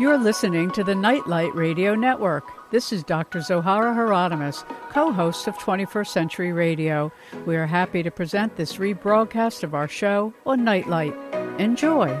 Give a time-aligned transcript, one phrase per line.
[0.00, 2.44] You're listening to the Nightlight Radio Network.
[2.70, 3.40] This is Dr.
[3.40, 7.12] Zohara Hieronimus, co host of 21st Century Radio.
[7.44, 11.14] We are happy to present this rebroadcast of our show on Nightlight.
[11.60, 12.18] Enjoy.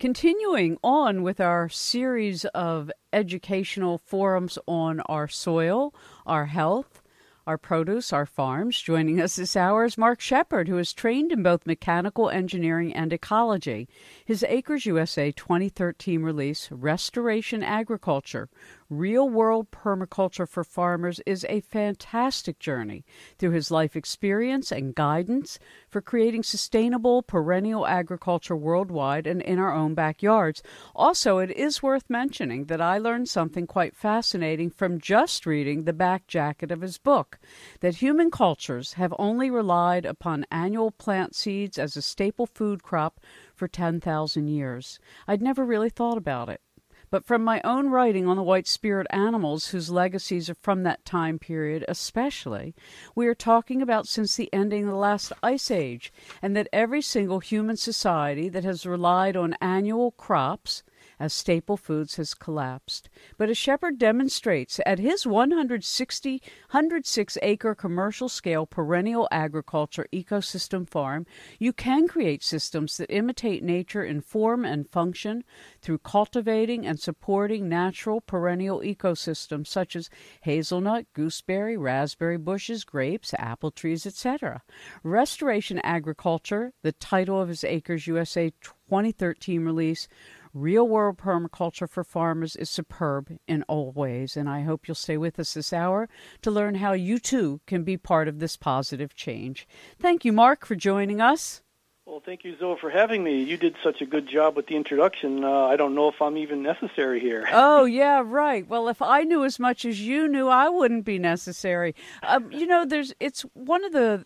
[0.00, 5.94] Continuing on with our series of educational forums on our soil,
[6.26, 7.00] our health,
[7.48, 8.78] our produce, our farms.
[8.78, 13.10] Joining us this hour is Mark Shepard, who is trained in both mechanical engineering and
[13.10, 13.88] ecology.
[14.22, 18.50] His Acres USA 2013 release, Restoration Agriculture
[18.90, 23.04] Real World Permaculture for Farmers is a fantastic journey
[23.36, 25.58] through his life experience and guidance
[25.90, 30.62] for creating sustainable perennial agriculture worldwide and in our own backyards.
[30.96, 35.92] Also, it is worth mentioning that I learned something quite fascinating from just reading the
[35.92, 37.38] back jacket of his book
[37.80, 43.20] that human cultures have only relied upon annual plant seeds as a staple food crop
[43.54, 44.98] for 10,000 years.
[45.26, 46.62] I'd never really thought about it
[47.10, 51.04] but from my own writing on the white spirit animals whose legacies are from that
[51.04, 52.74] time period especially,
[53.14, 57.02] we are talking about since the ending of the last ice age, and that every
[57.02, 60.82] single human society that has relied on annual crops
[61.20, 63.08] as staple foods has collapsed.
[63.36, 71.26] But as Shepard demonstrates at his 160, 106 acre commercial scale perennial agriculture ecosystem farm,
[71.58, 75.44] you can create systems that imitate nature in form and function
[75.80, 80.10] through cultivating and supporting natural perennial ecosystems such as
[80.42, 84.62] hazelnut, gooseberry, raspberry bushes, grapes, apple trees, etc.
[85.02, 90.08] Restoration Agriculture, the title of his Acres USA 2013 release,
[90.54, 95.16] Real World Permaculture for Farmers is superb in all ways, and I hope you'll stay
[95.16, 96.08] with us this hour
[96.42, 99.66] to learn how you too can be part of this positive change.
[99.98, 101.62] Thank you, Mark, for joining us.
[102.08, 103.42] Well, thank you, Zoe, for having me.
[103.42, 105.44] You did such a good job with the introduction.
[105.44, 107.46] Uh, I don't know if I'm even necessary here.
[107.52, 108.66] oh, yeah, right.
[108.66, 111.94] Well, if I knew as much as you knew, I wouldn't be necessary.
[112.22, 114.24] Um, you know, there's it's one of the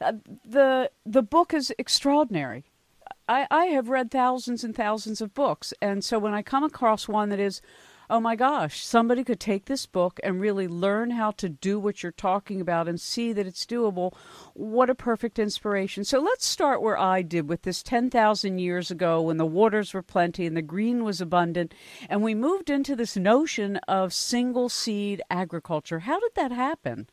[0.00, 0.12] uh,
[0.44, 2.64] the the book is extraordinary.
[3.28, 5.74] I, I have read thousands and thousands of books.
[5.82, 7.60] And so when I come across one that is,
[8.08, 12.02] oh my gosh, somebody could take this book and really learn how to do what
[12.02, 14.14] you're talking about and see that it's doable,
[14.54, 16.04] what a perfect inspiration.
[16.04, 20.02] So let's start where I did with this 10,000 years ago when the waters were
[20.02, 21.74] plenty and the green was abundant.
[22.08, 26.00] And we moved into this notion of single seed agriculture.
[26.00, 27.08] How did that happen?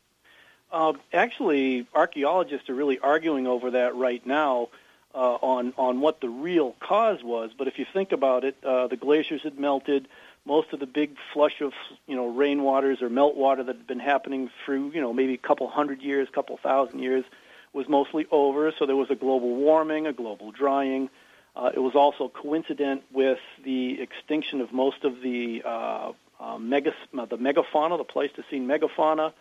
[0.70, 4.68] Uh, actually, archaeologists are really arguing over that right now
[5.14, 7.50] uh, on on what the real cause was.
[7.56, 10.08] But if you think about it, uh, the glaciers had melted.
[10.46, 11.72] Most of the big flush of
[12.06, 15.68] you know rainwaters or meltwater that had been happening through you know maybe a couple
[15.68, 17.24] hundred years, couple thousand years,
[17.72, 18.72] was mostly over.
[18.78, 21.10] So there was a global warming, a global drying.
[21.56, 26.92] Uh, it was also coincident with the extinction of most of the uh, uh, mega,
[27.12, 29.32] the megafauna, the Pleistocene megafauna,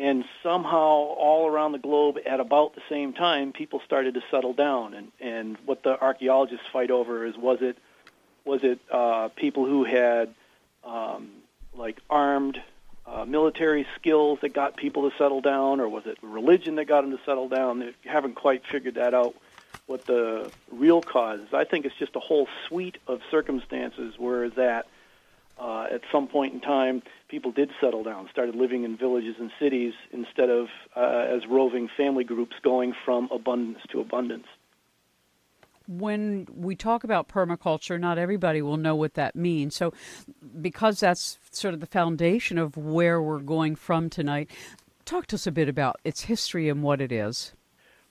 [0.00, 4.54] and somehow all around the globe at about the same time people started to settle
[4.54, 4.94] down.
[4.94, 7.76] And and what the archaeologists fight over is was it
[8.46, 10.34] was it uh, people who had
[10.84, 11.28] um,
[11.76, 12.58] like armed
[13.06, 17.02] uh, military skills that got people to settle down or was it religion that got
[17.02, 17.80] them to settle down?
[17.80, 19.34] They haven't quite figured that out
[19.86, 21.52] what the real cause is.
[21.52, 24.86] I think it's just a whole suite of circumstances where that
[25.60, 29.50] uh, at some point in time, people did settle down, started living in villages and
[29.58, 34.46] cities instead of uh, as roving family groups going from abundance to abundance.
[35.86, 39.74] When we talk about permaculture, not everybody will know what that means.
[39.74, 39.92] So,
[40.60, 44.50] because that's sort of the foundation of where we're going from tonight,
[45.04, 47.52] talk to us a bit about its history and what it is.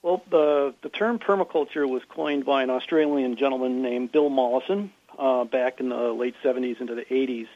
[0.02, 5.44] Well, the, the term permaculture was coined by an Australian gentleman named Bill Mollison, uh,
[5.44, 7.46] back in the late 70s into the 80s.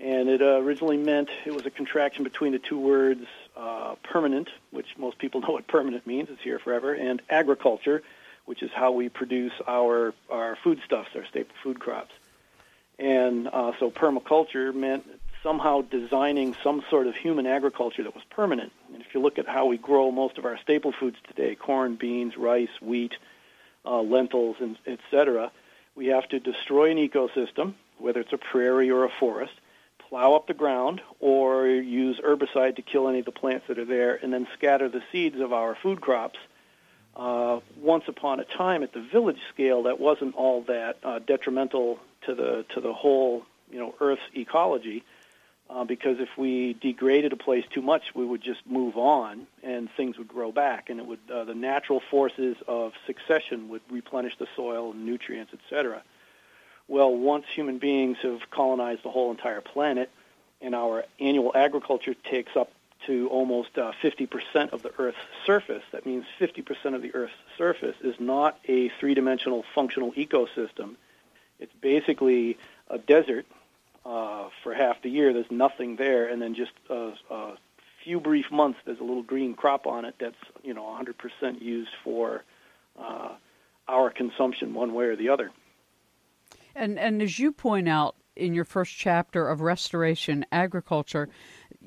[0.00, 3.26] And it uh, originally meant it was a contraction between the two words
[3.56, 8.02] uh, permanent, which most people know what permanent means, it's here forever, and agriculture,
[8.46, 12.12] which is how we produce our, our foodstuffs, our staple food crops.
[12.98, 15.04] And uh, so permaculture meant
[15.42, 18.72] somehow designing some sort of human agriculture that was permanent.
[18.92, 21.96] And if you look at how we grow most of our staple foods today, corn,
[21.96, 23.12] beans, rice, wheat,
[23.84, 25.50] uh, lentils, and et cetera,
[25.94, 29.52] we have to destroy an ecosystem, whether it's a prairie or a forest,
[29.98, 33.84] plow up the ground, or use herbicide to kill any of the plants that are
[33.84, 36.38] there, and then scatter the seeds of our food crops.
[37.16, 42.00] Uh, once upon a time, at the village scale, that wasn't all that uh, detrimental
[42.22, 45.04] to the to the whole, you know, Earth's ecology
[45.70, 49.90] uh, because if we degraded a place too much, we would just move on and
[49.96, 54.36] things would grow back, and it would uh, the natural forces of succession would replenish
[54.38, 56.02] the soil and nutrients, etc.
[56.86, 60.10] Well, once human beings have colonized the whole entire planet,
[60.60, 62.70] and our annual agriculture takes up
[63.06, 65.82] to almost uh, 50% of the Earth's surface.
[65.92, 70.96] That means 50% of the Earth's surface is not a three-dimensional functional ecosystem.
[71.58, 72.58] It's basically
[72.88, 73.46] a desert
[74.04, 75.32] uh, for half the year.
[75.32, 77.54] There's nothing there, and then just a, a
[78.04, 81.90] few brief months there's a little green crop on it that's you know 100% used
[82.04, 82.44] for
[83.00, 83.30] uh,
[83.88, 85.50] our consumption, one way or the other.
[86.74, 91.28] And and as you point out in your first chapter of restoration agriculture,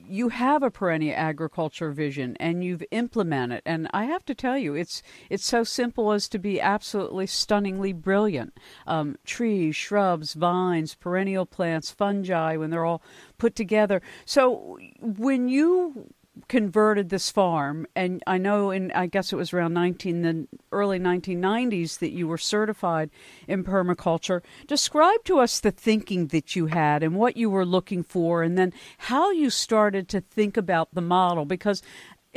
[0.10, 4.74] you have a perennial agriculture vision and you've implemented and i have to tell you
[4.74, 8.58] it's it's so simple as to be absolutely stunningly brilliant.
[8.86, 13.02] Um, trees shrubs vines perennial plants fungi when they're all
[13.38, 14.02] put together.
[14.26, 16.14] So when you
[16.48, 21.00] converted this farm, and I know in I guess it was around 19 the early
[21.00, 23.10] 1990s that you were certified
[23.48, 24.42] in permaculture.
[24.68, 28.58] Describe to us the thinking that you had and what you were looking for, and
[28.58, 31.82] then how you started to think about the model because.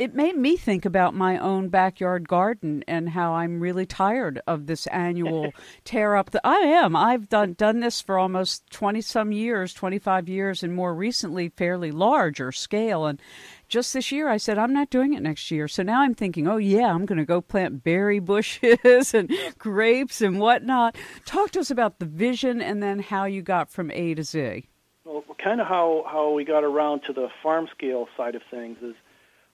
[0.01, 4.65] It made me think about my own backyard garden and how I'm really tired of
[4.65, 5.53] this annual
[5.83, 6.31] tear up.
[6.31, 6.95] The, I am.
[6.95, 11.49] I've done done this for almost twenty some years, twenty five years, and more recently,
[11.49, 13.05] fairly larger scale.
[13.05, 13.21] And
[13.67, 15.67] just this year I said I'm not doing it next year.
[15.67, 20.19] So now I'm thinking, oh yeah, I'm going to go plant berry bushes and grapes
[20.19, 20.95] and whatnot.
[21.25, 24.65] Talk to us about the vision and then how you got from A to Z.
[25.05, 28.79] Well, kind of how how we got around to the farm scale side of things
[28.81, 28.95] is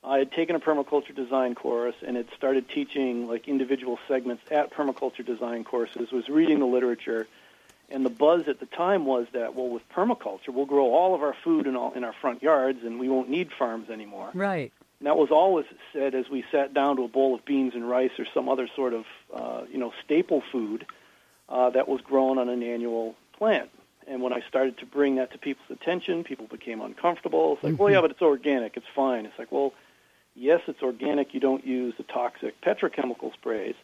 [0.08, 4.72] I had taken a permaculture design course and had started teaching like individual segments at
[4.72, 6.12] permaculture design courses.
[6.12, 7.28] Was reading the literature
[7.90, 11.22] and the buzz at the time was that, well, with permaculture, we'll grow all of
[11.22, 14.32] our food in, all, in our front yards and we won't need farms anymore.
[14.34, 14.72] Right.
[15.00, 17.88] And that was always said as we sat down to a bowl of beans and
[17.88, 20.86] rice or some other sort of, uh, you know, staple food
[21.50, 23.70] uh, that was grown on an annual plant.
[24.08, 27.54] And when I started to bring that to people's attention, people became uncomfortable.
[27.54, 27.84] It's like, mm-hmm.
[27.84, 28.78] well, yeah, but it's organic.
[28.78, 29.26] It's fine.
[29.26, 29.74] It's like, well,
[30.38, 31.34] yes, it's organic.
[31.34, 33.76] You don't use the toxic petrochemical sprays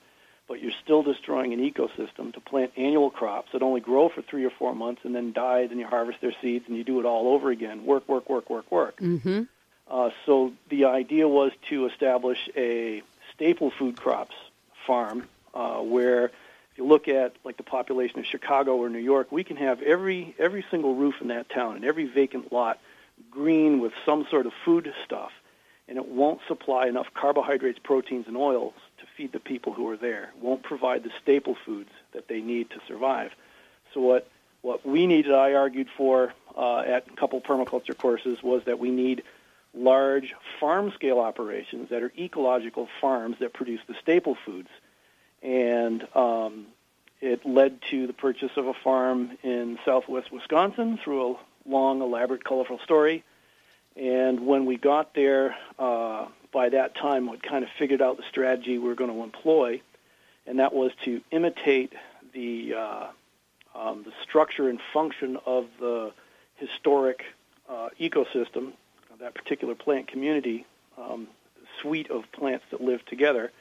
[0.48, 4.46] but you're still destroying an ecosystem to plant annual crops that only grow for three
[4.46, 7.06] or four months and then die, then you harvest their seeds and you do it
[7.06, 7.86] all over again.
[7.86, 8.98] Work, work, work, work, work.
[8.98, 9.44] Mm-hmm.
[9.90, 13.02] Uh, so the idea was to establish a
[13.34, 14.36] staple food crops
[14.86, 19.32] farm uh, where if you look at like the population of Chicago or New York,
[19.32, 22.80] we can have every every single roof in that town and every vacant lot
[23.30, 25.32] green with some sort of food stuff,
[25.88, 29.98] and it won't supply enough carbohydrates, proteins, and oils to feed the people who are
[29.98, 33.32] there, won't provide the staple foods that they need to survive.
[33.94, 34.28] So what
[34.62, 38.92] what we needed, I argued for uh, at a couple permaculture courses, was that we
[38.92, 39.24] need
[39.74, 44.70] large farm scale operations that are ecological farms that produce the staple foods.
[45.42, 46.68] And um,
[47.20, 51.36] it led to the purchase of a farm in southwest Wisconsin through a
[51.70, 53.24] long, elaborate, colorful story.
[53.96, 58.24] And when we got there, uh, by that time had kind of figured out the
[58.30, 59.82] strategy we were going to employ,
[60.48, 61.94] and that was to imitate
[62.34, 63.08] the uh,
[63.76, 66.12] um, the structure and function of the
[66.56, 67.24] historic
[67.70, 68.74] uh, ecosystem,
[69.20, 70.66] that particular plant community,
[70.98, 71.28] um,
[71.82, 73.52] suite of plants that live together,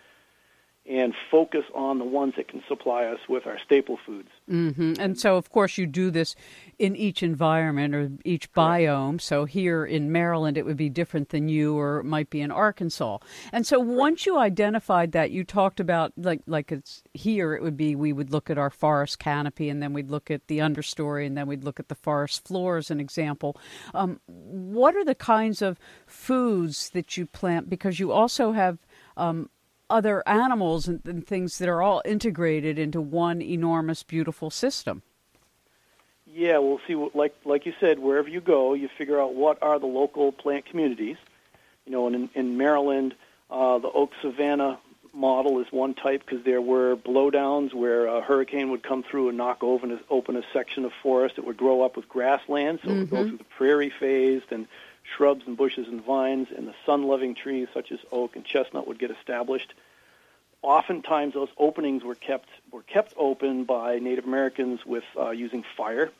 [0.84, 4.30] and focus on the ones that can supply us with our staple foods.
[4.50, 4.94] Mm-hmm.
[4.98, 6.34] And so, of course, you do this
[6.76, 9.20] in each environment or each biome.
[9.20, 12.50] So, here in Maryland, it would be different than you, or it might be in
[12.50, 13.18] Arkansas.
[13.52, 17.54] And so, once you identified that, you talked about like like it's here.
[17.54, 20.48] It would be we would look at our forest canopy, and then we'd look at
[20.48, 23.56] the understory, and then we'd look at the forest floor as an example.
[23.94, 27.70] Um, what are the kinds of foods that you plant?
[27.70, 28.78] Because you also have
[29.16, 29.48] um,
[29.92, 35.02] other animals and, and things that are all integrated into one enormous, beautiful system.
[36.26, 36.94] Yeah, we'll see.
[36.94, 40.64] Like like you said, wherever you go, you figure out what are the local plant
[40.64, 41.18] communities.
[41.84, 43.14] You know, and in, in Maryland,
[43.50, 44.78] uh, the oak savanna
[45.12, 49.36] model is one type because there were blowdowns where a hurricane would come through and
[49.36, 51.36] knock open a, open a section of forest.
[51.36, 52.96] It would grow up with grassland, so mm-hmm.
[52.96, 53.28] it would go mm-hmm.
[53.28, 54.68] through the prairie phase, then
[55.16, 58.98] shrubs and bushes and vines, and the sun-loving trees such as oak and chestnut would
[58.98, 59.72] get established.
[60.62, 66.10] Oftentimes, those openings were kept were kept open by Native Americans with uh, using fire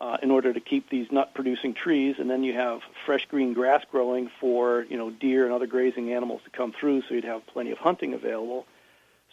[0.00, 3.84] uh, in order to keep these nut-producing trees, and then you have fresh green grass
[3.90, 7.46] growing for you know deer and other grazing animals to come through, so you'd have
[7.46, 8.66] plenty of hunting available.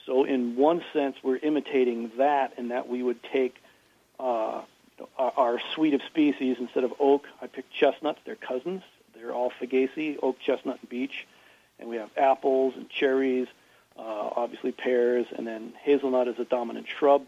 [0.06, 3.56] So, in one sense, we're imitating that, in that we would take
[4.20, 4.62] uh,
[5.18, 7.26] our suite of species instead of oak.
[7.42, 8.84] I picked chestnuts; they're cousins.
[9.16, 11.26] They're all Fagaceae, oak, chestnut, and beech,
[11.80, 13.48] and we have apples and cherries
[13.98, 17.26] uh, obviously pears, and then hazelnut is a dominant shrub.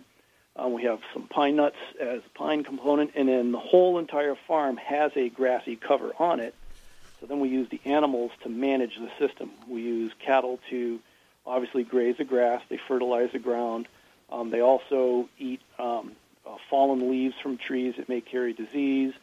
[0.55, 4.35] Um, we have some pine nuts as a pine component, and then the whole entire
[4.47, 6.53] farm has a grassy cover on it.
[7.19, 9.51] So then we use the animals to manage the system.
[9.67, 10.99] We use cattle to
[11.45, 12.61] obviously graze the grass.
[12.69, 13.88] They fertilize the ground.
[14.31, 16.13] Um, they also eat um,
[16.50, 19.13] uh, fallen leaves from trees that may carry disease.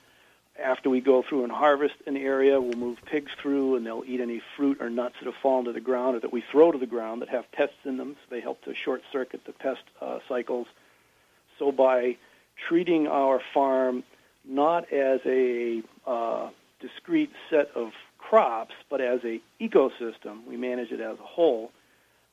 [0.59, 4.21] After we go through and harvest an area, we'll move pigs through, and they'll eat
[4.21, 6.79] any fruit or nuts that have fallen to the ground or that we throw to
[6.79, 8.17] the ground that have pests in them.
[8.23, 10.67] So they help to short circuit the pest uh, cycles.
[11.59, 12.17] So by
[12.69, 14.03] treating our farm
[14.49, 16.49] not as a uh,
[16.81, 21.71] discrete set of crops, but as a ecosystem, we manage it as a whole.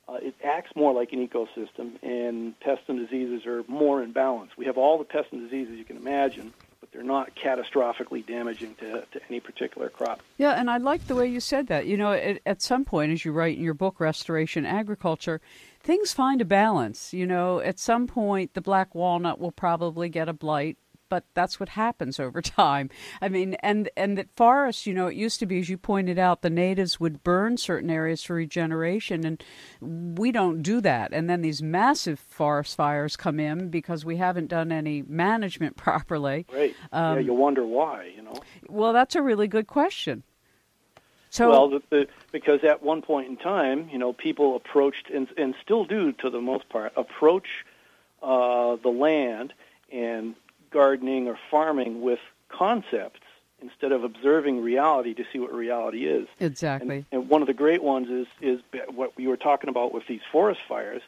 [0.08, 4.52] Uh, it acts more like an ecosystem, and pests and diseases are more in balance.
[4.58, 8.76] We have all the pests and diseases you can imagine, but they're not catastrophically damaging
[8.76, 10.22] to, to any particular crop.
[10.38, 11.86] Yeah, and I like the way you said that.
[11.86, 15.40] You know, at, at some point, as you write in your book, Restoration Agriculture,
[15.82, 17.14] things find a balance.
[17.14, 20.78] You know, at some point, the black walnut will probably get a blight
[21.14, 22.90] but that's what happens over time.
[23.22, 26.18] I mean, and and that forests, you know, it used to be, as you pointed
[26.18, 29.44] out, the natives would burn certain areas for regeneration, and
[29.80, 31.14] we don't do that.
[31.14, 36.48] And then these massive forest fires come in because we haven't done any management properly.
[36.52, 36.76] Right.
[36.92, 38.12] Um, yeah, you wonder why.
[38.16, 38.34] You know.
[38.68, 40.24] Well, that's a really good question.
[41.30, 45.28] So, well, the, the, because at one point in time, you know, people approached and,
[45.38, 47.66] and still do to the most part approach
[48.24, 49.54] uh, the land
[49.92, 50.36] and
[50.74, 53.22] gardening or farming with concepts
[53.62, 56.28] instead of observing reality to see what reality is.
[56.40, 57.06] Exactly.
[57.12, 58.60] And, and, one of the great ones is is
[58.94, 61.02] what we were talking about with these forest fires.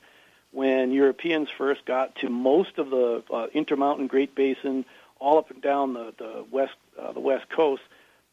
[0.52, 4.86] When Europeans first got to most of the uh, Intermountain Great Basin,
[5.20, 7.84] all up and down the the west uh, the west coast,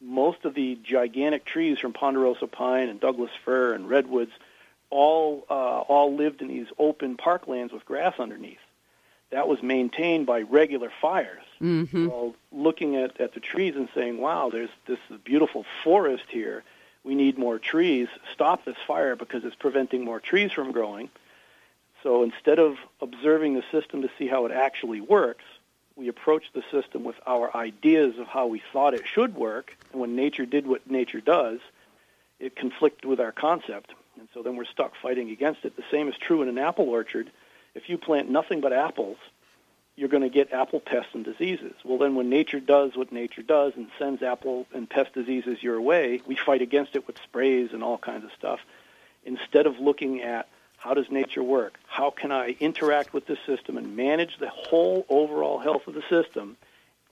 [0.01, 4.33] most of the gigantic trees from ponderosa pine and Douglas fir and redwoods
[4.91, 8.59] all uh, all lived in these open parklands with grass underneath
[9.33, 11.43] that was maintained by regular fires.
[11.61, 12.09] Mm-hmm.
[12.09, 16.62] So looking at, at the trees and saying, wow, there's this beautiful forest here.
[17.03, 18.09] We need more trees.
[18.33, 21.09] Stop this fire because it's preventing more trees from growing.
[22.03, 25.45] So instead of observing the system to see how it actually works,
[25.97, 29.77] we approached the system with our ideas of how we thought it should work.
[29.93, 31.61] And when nature did what nature does,
[32.39, 33.93] it conflicted with our concept.
[34.19, 35.77] And so then we're stuck fighting against it.
[35.77, 37.31] The same is true in an apple orchard
[37.75, 39.19] if you plant nothing but apples,
[39.97, 41.75] you're going to get apple pests and diseases.
[41.85, 45.81] Well, then when nature does what nature does and sends apple and pest diseases your
[45.81, 48.61] way, we fight against it with sprays and all kinds of stuff.
[49.25, 50.49] Instead of looking at
[50.79, 51.79] how does nature work?
[51.87, 56.02] How can I interact with the system and manage the whole overall health of the
[56.09, 56.57] system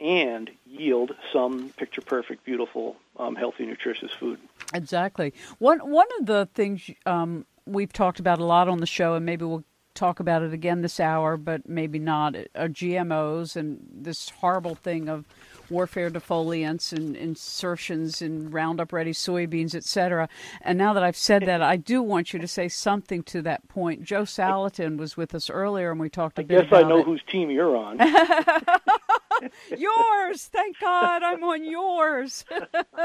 [0.01, 4.41] and yield some picture perfect, beautiful, um, healthy, nutritious food?
[4.75, 5.35] Exactly.
[5.59, 9.25] One, one of the things um, we've talked about a lot on the show, and
[9.25, 9.65] maybe we'll
[9.95, 14.75] talk about it again this hour, but maybe not, uh, are GMOs and this horrible
[14.75, 15.25] thing of
[15.69, 20.29] warfare defoliants and insertions in Roundup Ready soybeans, etc.
[20.61, 23.69] And now that I've said that, I do want you to say something to that
[23.69, 24.03] point.
[24.03, 26.99] Joel Salatin was with us earlier, and we talked a I bit guess I know
[26.99, 27.07] it.
[27.07, 27.99] whose team you're on.
[29.77, 32.45] yours, thank God, I'm on yours.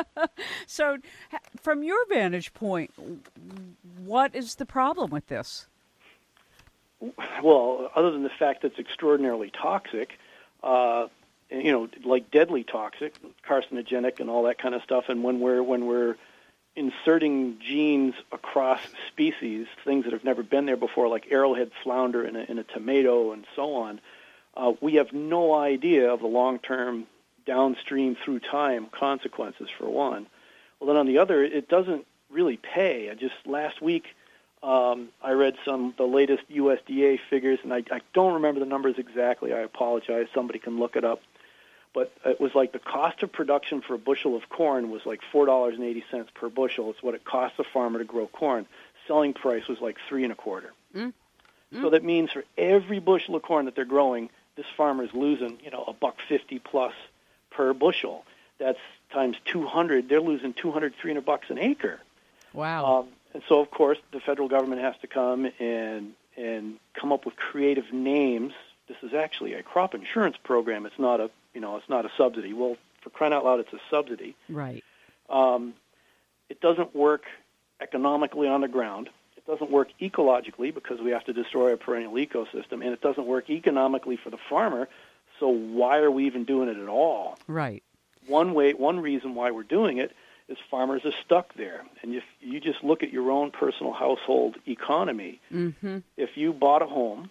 [0.68, 0.98] so,
[1.62, 2.92] from your vantage point,
[4.04, 5.68] what is the problem with this?
[7.43, 10.17] Well, other than the fact that it's extraordinarily toxic,
[10.63, 11.07] uh,
[11.50, 13.15] you know, like deadly toxic,
[13.47, 15.05] carcinogenic, and all that kind of stuff.
[15.09, 16.15] And when we're when we're
[16.75, 22.35] inserting genes across species, things that have never been there before, like arrowhead flounder in
[22.35, 24.01] a, in a tomato and so on,
[24.57, 27.05] uh, we have no idea of the long-term
[27.45, 29.69] downstream through time consequences.
[29.77, 30.27] For one,
[30.79, 33.09] well, then on the other, it doesn't really pay.
[33.09, 34.07] I just last week
[34.65, 38.95] um, I read some the latest USDA figures, and I, I don't remember the numbers
[38.98, 39.53] exactly.
[39.53, 40.25] I apologize.
[40.34, 41.22] Somebody can look it up.
[41.93, 45.22] But it was like the cost of production for a bushel of corn was like
[45.31, 46.89] four dollars and eighty cents per bushel.
[46.89, 48.65] It's what it costs a farmer to grow corn.
[49.07, 50.74] Selling price was like three and a quarter.
[50.95, 51.13] Mm.
[51.72, 51.81] Mm.
[51.81, 55.60] So that means for every bushel of corn that they're growing, this farmer is losing,
[55.63, 56.93] you know, a buck fifty plus
[57.51, 58.25] per bushel.
[58.57, 58.79] That's
[59.13, 60.10] times two hundred.
[60.10, 62.00] They're losing two hundred, three hundred bucks an acre.
[62.51, 63.01] Wow.
[63.01, 67.25] Um, and so, of course, the federal government has to come and and come up
[67.25, 68.54] with creative names.
[68.88, 70.86] This is actually a crop insurance program.
[70.86, 72.54] It's not a you know it's not a subsidy.
[72.54, 74.38] Well, for crying out loud, it's a subsidy.
[74.48, 74.86] Right.
[75.30, 75.74] Um,
[76.48, 77.24] it doesn't work
[77.82, 79.10] economically on the ground.
[79.36, 83.27] It doesn't work ecologically because we have to destroy a perennial ecosystem, and it doesn't
[83.27, 84.88] work economically for the farmer.
[85.42, 87.38] So why are we even doing it at all?
[87.50, 87.84] Right.
[88.27, 90.15] One way, one reason why we're doing it
[90.47, 91.83] is farmers are stuck there.
[92.01, 95.99] And if you just look at your own personal household economy, mm-hmm.
[96.17, 97.29] if you bought a home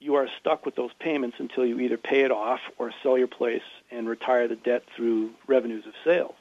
[0.00, 3.26] you are stuck with those payments until you either pay it off or sell your
[3.26, 6.34] place and retire the debt through revenues of sales.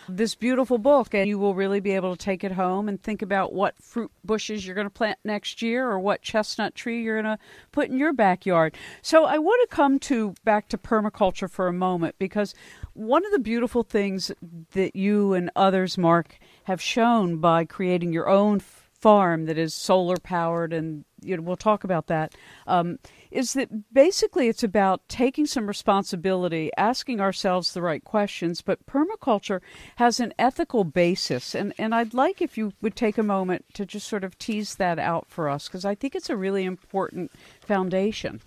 [0.10, 3.22] This beautiful book, and you will really be able to take it home and think
[3.22, 7.22] about what fruit bushes you're going to plant next year or what chestnut tree you're
[7.22, 8.76] going to put in your backyard.
[9.02, 12.54] So I want to come to back to permaculture for a moment because
[12.94, 14.32] one of the beautiful things
[14.72, 20.18] that you and others, Mark, have shown by creating your own farm that is solar
[20.18, 22.36] powered, and you know, we'll talk about that.
[22.68, 23.00] Um,
[23.32, 29.62] is that basically it's about taking some responsibility, asking ourselves the right questions, but permaculture
[29.96, 31.56] has an ethical basis.
[31.56, 34.76] And, and I'd like if you would take a moment to just sort of tease
[34.76, 37.32] that out for us, because I think it's a really important
[37.62, 38.42] foundation.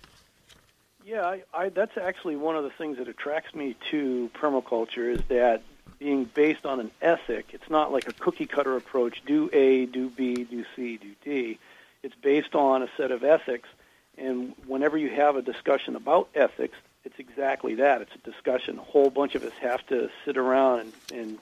[1.03, 5.21] Yeah, I, I, that's actually one of the things that attracts me to permaculture is
[5.29, 5.63] that
[6.01, 7.45] being based on an ethic.
[7.53, 11.59] It's not like a cookie cutter approach do A, do B, do C, do D.
[12.01, 13.69] It's based on a set of ethics.
[14.17, 18.01] And whenever you have a discussion about ethics, it's exactly that.
[18.01, 18.79] It's a discussion.
[18.79, 21.39] A whole bunch of us have to sit around and, and,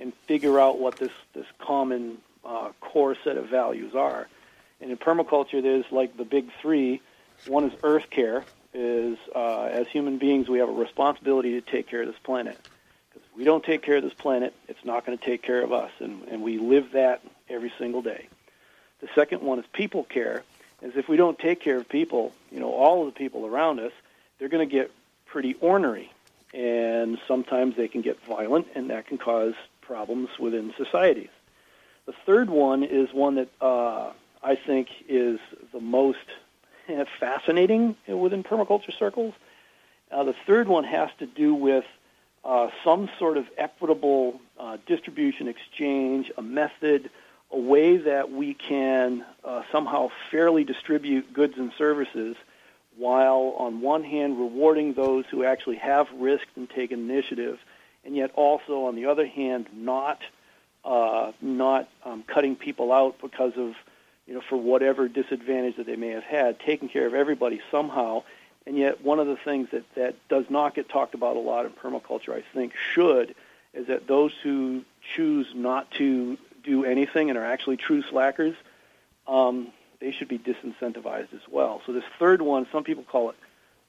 [0.00, 2.16] and figure out what this, this common
[2.46, 4.26] uh, core set of values are.
[4.80, 7.02] And in permaculture, there's like the big three.
[7.46, 8.42] One is earth care,
[8.72, 12.58] is uh, as human beings, we have a responsibility to take care of this planet
[13.38, 15.92] we don't take care of this planet, it's not going to take care of us,
[16.00, 18.26] and, and we live that every single day.
[19.00, 20.42] The second one is people care,
[20.82, 23.78] is if we don't take care of people, you know, all of the people around
[23.78, 23.92] us,
[24.38, 24.90] they're going to get
[25.26, 26.10] pretty ornery,
[26.52, 31.30] and sometimes they can get violent, and that can cause problems within societies.
[32.06, 34.10] The third one is one that uh,
[34.42, 35.38] I think is
[35.72, 36.18] the most
[37.20, 39.34] fascinating within permaculture circles.
[40.10, 41.84] Uh, the third one has to do with
[42.44, 47.10] uh, some sort of equitable uh, distribution exchange, a method,
[47.50, 52.36] a way that we can uh, somehow fairly distribute goods and services
[52.96, 57.58] while on one hand rewarding those who actually have risked and taken initiative,
[58.04, 60.20] and yet also on the other hand not
[60.84, 63.74] uh, not um, cutting people out because of
[64.26, 68.22] you know for whatever disadvantage that they may have had, taking care of everybody somehow
[68.68, 71.64] and yet, one of the things that, that does not get talked about a lot
[71.64, 73.34] in permaculture, I think, should,
[73.72, 74.82] is that those who
[75.16, 78.54] choose not to do anything and are actually true slackers,
[79.26, 79.68] um,
[80.00, 81.80] they should be disincentivized as well.
[81.86, 83.36] So this third one, some people call it,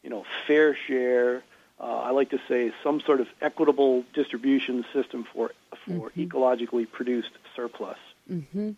[0.02, 1.44] you know, fair share.
[1.78, 5.52] Uh, I like to say some sort of equitable distribution system for
[5.86, 6.22] for mm-hmm.
[6.22, 7.98] ecologically produced surplus.
[8.32, 8.72] Mm-hmm.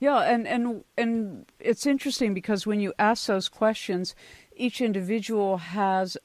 [0.00, 4.14] Yeah, and and and it's interesting because when you ask those questions,
[4.56, 6.16] each individual has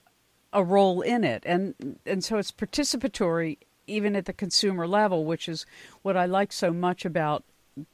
[0.52, 5.50] a role in it, and and so it's participatory even at the consumer level, which
[5.50, 5.66] is
[6.04, 7.44] what I like so much about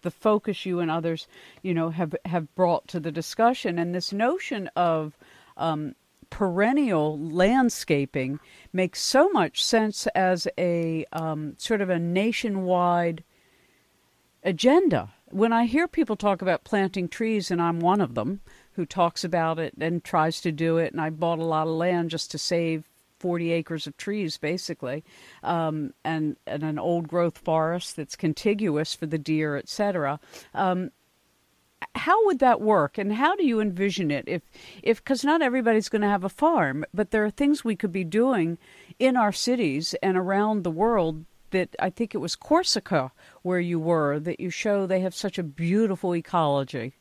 [0.01, 1.27] the focus you and others,
[1.61, 5.17] you know, have have brought to the discussion, and this notion of
[5.57, 5.95] um,
[6.29, 8.39] perennial landscaping
[8.73, 13.23] makes so much sense as a um, sort of a nationwide
[14.43, 15.13] agenda.
[15.29, 18.41] When I hear people talk about planting trees, and I'm one of them,
[18.75, 20.91] who talks about it and tries to do it.
[20.91, 25.03] And I bought a lot of land just to save 40 acres of trees, basically,
[25.43, 30.19] um, and, and an old growth forest that's contiguous for the deer, etc.
[30.53, 30.91] Um,
[31.95, 34.25] how would that work, and how do you envision it?
[34.27, 34.41] If,
[34.83, 37.91] if, because not everybody's going to have a farm, but there are things we could
[37.91, 38.57] be doing
[38.99, 43.11] in our cities and around the world that I think it was Corsica
[43.43, 46.93] where you were that you show they have such a beautiful ecology.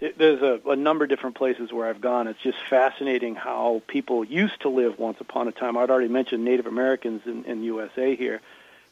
[0.00, 2.28] There's a, a number of different places where I've gone.
[2.28, 5.76] It's just fascinating how people used to live once upon a time.
[5.76, 8.40] I'd already mentioned Native Americans in, in USA here,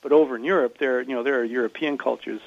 [0.03, 2.41] but over in Europe, there you know there are European cultures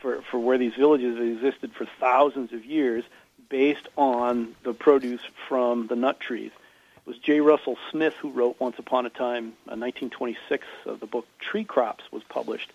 [0.00, 3.04] for for where these villages have existed for thousands of years,
[3.50, 6.52] based on the produce from the nut trees.
[6.96, 7.40] It was J.
[7.40, 12.04] Russell Smith who wrote Once Upon a Time, uh, 1926, uh, the book Tree Crops
[12.10, 12.72] was published.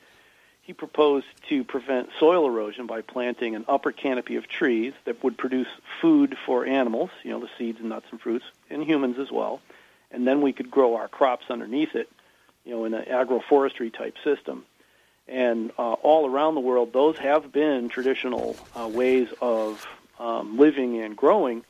[0.66, 5.38] He proposed to prevent soil erosion by planting an upper canopy of trees that would
[5.38, 5.68] produce
[6.02, 9.62] food for animals, you know, the seeds and nuts and fruits, and humans as well.
[10.10, 12.10] And then we could grow our crops underneath it,
[12.66, 14.66] you know, in an agroforestry type system.
[15.28, 19.86] And uh, all around the world, those have been traditional uh, ways of
[20.20, 21.64] um, living and growing.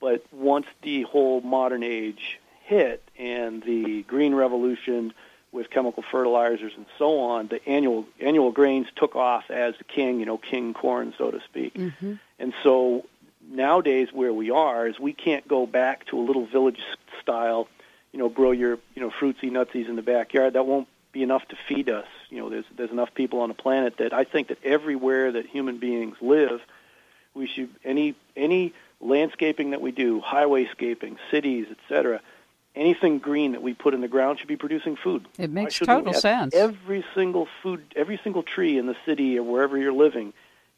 [0.00, 5.12] But once the whole modern age hit and the green revolution
[5.52, 10.20] with chemical fertilizers and so on, the annual annual grains took off as the king,
[10.20, 11.74] you know, king corn, so to speak.
[11.74, 12.14] Mm-hmm.
[12.38, 13.06] And so
[13.50, 16.80] nowadays, where we are is we can't go back to a little village
[17.20, 17.68] style,
[18.12, 20.52] you know, grow your you know fruitsy nutsies in the backyard.
[20.52, 22.06] That won't be enough to feed us.
[22.30, 25.46] You know, there's there's enough people on the planet that I think that everywhere that
[25.46, 26.60] human beings live,
[27.34, 32.20] we should any any landscaping that we do, highwayscaping, cities, etc.
[32.78, 35.26] Anything green that we put in the ground should be producing food.
[35.36, 36.54] It makes total sense.
[36.54, 40.32] Every single food, every single tree in the city or wherever you're living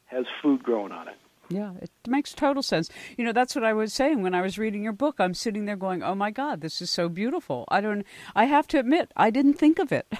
[0.07, 1.15] has food growing on it.
[1.49, 2.89] Yeah, it makes total sense.
[3.17, 5.17] You know, that's what I was saying when I was reading your book.
[5.19, 8.05] I'm sitting there going, "Oh my God, this is so beautiful." I don't.
[8.35, 10.07] I have to admit, I didn't think of it.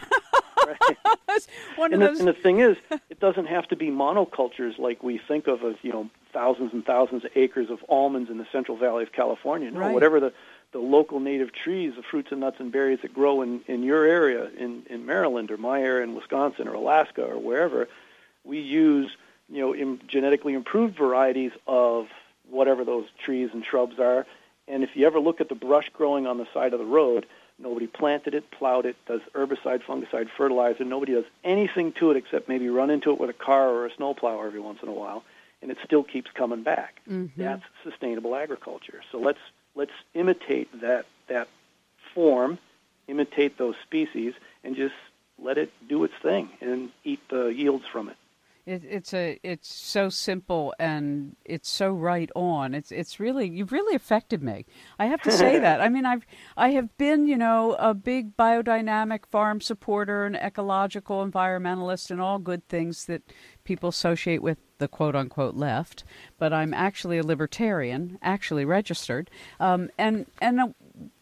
[1.76, 2.78] One and, the, and the thing is,
[3.10, 6.86] it doesn't have to be monocultures like we think of as you know thousands and
[6.86, 9.72] thousands of acres of almonds in the Central Valley of California.
[9.72, 9.94] No, right.
[9.94, 10.34] whatever the
[10.72, 14.06] the local native trees, the fruits and nuts and berries that grow in in your
[14.06, 17.88] area in in Maryland or my area in Wisconsin or Alaska or wherever,
[18.44, 19.12] we use
[19.50, 22.08] you know in genetically improved varieties of
[22.50, 24.26] whatever those trees and shrubs are.
[24.68, 27.26] And if you ever look at the brush growing on the side of the road,
[27.60, 30.86] nobody planted it, plowed it, does herbicide, fungicide, fertilizer.
[30.86, 33.94] Nobody does anything to it except maybe run into it with a car or a
[33.94, 35.24] snowplow every once in a while
[35.62, 37.02] and it still keeps coming back.
[37.10, 37.42] Mm-hmm.
[37.42, 39.02] That's sustainable agriculture.
[39.12, 39.40] So let's
[39.76, 41.48] let's imitate that that
[42.14, 42.58] form,
[43.08, 44.96] imitate those species, and just
[45.40, 48.18] let it do its thing and eat the yields from it.
[48.66, 52.76] It, it's a it's so simple and it's so right on.
[52.76, 54.66] It's it's really you've really affected me.
[55.00, 55.82] I have to say that.
[55.82, 61.26] I mean, I've I have been you know a big biodynamic farm supporter, an ecological
[61.26, 63.24] environmentalist, and all good things that
[63.72, 66.04] people associate with the quote unquote left.
[66.38, 69.30] But I'm actually a libertarian, actually registered,
[69.60, 70.60] um, and and.
[70.60, 70.68] Uh,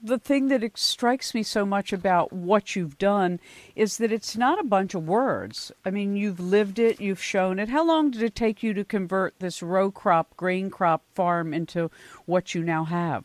[0.01, 3.39] the thing that strikes me so much about what you've done
[3.75, 5.71] is that it's not a bunch of words.
[5.85, 7.69] I mean, you've lived it, you've shown it.
[7.69, 11.91] How long did it take you to convert this row crop, grain crop farm into
[12.25, 13.23] what you now have?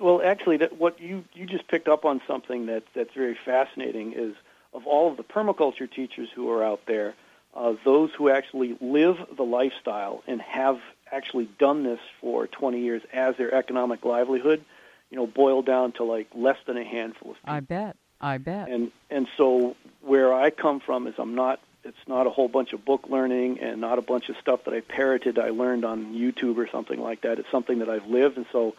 [0.00, 4.14] Well, actually, that what you you just picked up on something that that's very fascinating
[4.14, 4.34] is
[4.72, 7.14] of all of the permaculture teachers who are out there,
[7.54, 13.02] uh, those who actually live the lifestyle and have actually done this for 20 years
[13.12, 14.64] as their economic livelihood
[15.12, 17.54] you know, boil down to like less than a handful of people.
[17.54, 17.96] I bet.
[18.20, 18.70] I bet.
[18.70, 22.72] And and so where I come from is I'm not it's not a whole bunch
[22.72, 26.14] of book learning and not a bunch of stuff that I parroted I learned on
[26.14, 27.38] YouTube or something like that.
[27.38, 28.74] It's something that I've lived and so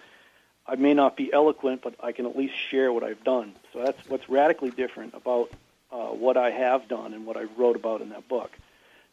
[0.66, 3.54] I may not be eloquent, but I can at least share what I've done.
[3.72, 5.52] So that's what's radically different about
[5.92, 8.50] uh, what I have done and what I wrote about in that book.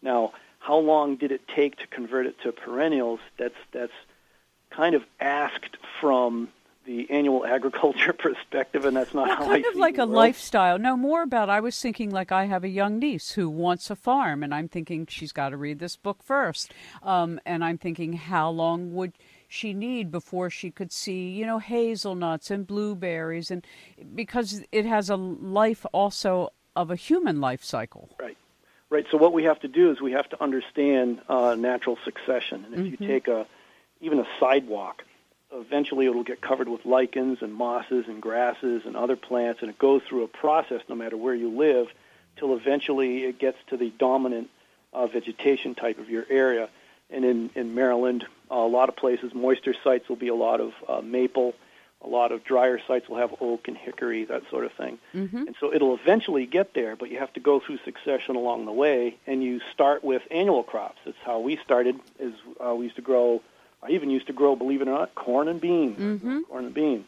[0.03, 3.21] Now, how long did it take to convert it to perennials?
[3.39, 3.93] That's that's
[4.71, 6.49] kind of asked from
[6.87, 10.11] the annual agriculture perspective, and that's not well, how kind I of like a world.
[10.11, 10.79] lifestyle.
[10.79, 11.51] No, more about.
[11.51, 14.69] I was thinking like I have a young niece who wants a farm, and I'm
[14.69, 16.73] thinking she's got to read this book first.
[17.03, 19.13] Um, and I'm thinking, how long would
[19.49, 23.67] she need before she could see, you know, hazelnuts and blueberries, and
[24.15, 28.09] because it has a life also of a human life cycle.
[28.19, 28.37] Right.
[28.91, 29.07] Right.
[29.11, 32.75] So what we have to do is we have to understand uh, natural succession, and
[32.75, 33.03] if mm-hmm.
[33.03, 33.47] you take a
[34.01, 35.05] even a sidewalk
[35.53, 39.79] eventually it'll get covered with lichens and mosses and grasses and other plants, and it
[39.79, 41.89] goes through a process no matter where you live
[42.37, 44.49] till eventually it gets to the dominant
[44.93, 46.69] uh, vegetation type of your area.
[47.11, 50.61] And in, in Maryland, uh, a lot of places, moisture sites will be a lot
[50.61, 51.55] of uh, maple,
[52.03, 54.99] a lot of drier sites will have oak and hickory, that sort of thing.
[55.15, 55.37] Mm-hmm.
[55.37, 58.73] And so it'll eventually get there, but you have to go through succession along the
[58.73, 60.99] way, and you start with annual crops.
[61.05, 62.01] That's how we started.
[62.19, 62.35] Is
[62.65, 63.43] uh, we used to grow
[63.83, 65.99] I even used to grow, believe it or not, corn and beans.
[65.99, 66.41] Mm-hmm.
[66.43, 67.07] Corn and beans.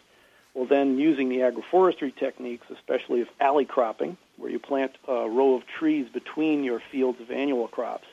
[0.55, 5.55] Well, then using the agroforestry techniques, especially of alley cropping, where you plant a row
[5.55, 8.07] of trees between your fields of annual crops,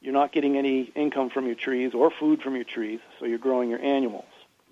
[0.00, 3.38] you're not getting any income from your trees or food from your trees, so you're
[3.38, 4.24] growing your annuals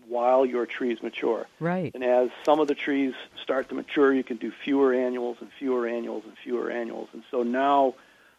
[0.08, 1.46] while your trees mature.
[1.60, 1.92] Right.
[1.94, 5.50] And as some of the trees start to mature, you can do fewer annuals and
[5.58, 7.08] fewer annuals and fewer annuals.
[7.12, 7.94] And so now,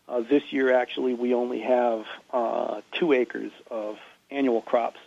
[0.07, 3.97] uh, this year actually, we only have uh, two acres of
[4.29, 4.99] annual crops.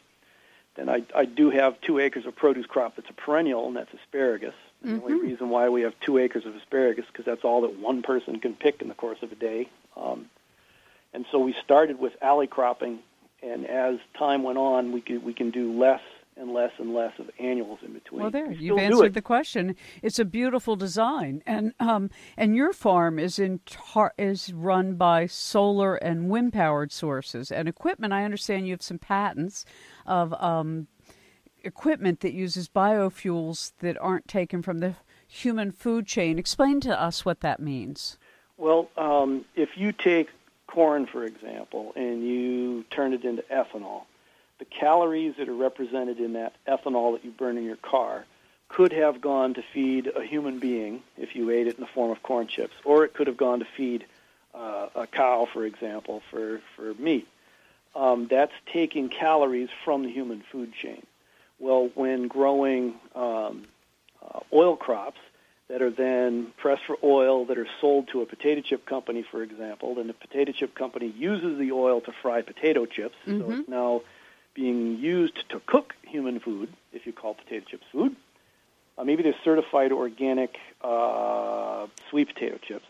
[0.76, 3.92] then I, I do have two acres of produce crop that's a perennial, and that's
[3.92, 4.54] asparagus.
[4.84, 4.96] Mm-hmm.
[4.96, 8.02] The only reason why we have two acres of asparagus because that's all that one
[8.02, 9.68] person can pick in the course of a day.
[9.96, 10.26] Um,
[11.12, 12.98] and so we started with alley cropping,
[13.42, 16.02] and as time went on, we can we can do less
[16.36, 18.22] and less and less of annuals in between.
[18.22, 19.74] Well, there you've answered the question.
[20.02, 25.26] It's a beautiful design, and um, and your farm is in tar- is run by
[25.26, 28.12] solar and wind powered sources and equipment.
[28.12, 29.64] I understand you have some patents
[30.06, 30.88] of um,
[31.64, 34.96] equipment that uses biofuels that aren't taken from the
[35.26, 36.38] human food chain.
[36.38, 38.18] Explain to us what that means.
[38.58, 40.28] Well, um, if you take
[40.66, 44.02] corn, for example, and you turn it into ethanol,
[44.58, 48.24] the calories that are represented in that ethanol that you burn in your car
[48.68, 52.10] could have gone to feed a human being if you ate it in the form
[52.10, 54.04] of corn chips, or it could have gone to feed
[54.54, 57.28] uh, a cow, for example, for, for meat.
[57.94, 61.06] Um, that's taking calories from the human food chain.
[61.58, 63.64] Well, when growing um,
[64.22, 65.20] uh, oil crops,
[65.68, 69.42] that are then pressed for oil that are sold to a potato chip company, for
[69.42, 69.96] example.
[69.96, 73.16] Then the potato chip company uses the oil to fry potato chips.
[73.24, 73.58] So Mhm.
[73.60, 74.02] it's now
[74.56, 78.16] being used to cook human food, if you call potato chips food.
[78.98, 82.86] Uh, maybe they're certified organic uh, sweet potato chips.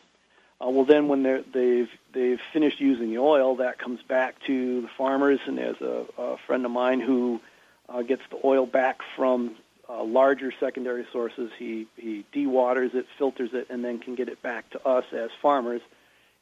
[0.64, 4.88] Uh, well, then when they've they've finished using the oil, that comes back to the
[4.96, 5.40] farmers.
[5.46, 7.40] And there's a, a friend of mine who
[7.88, 9.56] uh, gets the oil back from
[9.88, 11.50] uh, larger secondary sources.
[11.58, 15.30] He he dewaters it, filters it, and then can get it back to us as
[15.42, 15.82] farmers.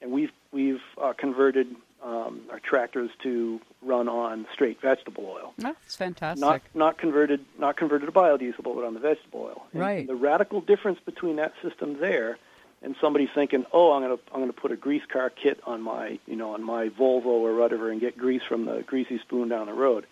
[0.00, 5.96] And we've we've uh, converted um, our tractors to run on straight vegetable oil, That's
[5.96, 6.40] fantastic.
[6.40, 9.66] not not converted not converted to biodiesel, but on the vegetable oil.
[9.72, 10.06] And Right.
[10.06, 12.38] The radical difference between that system there
[12.82, 16.18] and somebody thinking, oh, I'm gonna I'm gonna put a grease car kit on my
[16.26, 19.66] you know on my Volvo or whatever and get grease from the greasy spoon down
[19.66, 20.06] the road.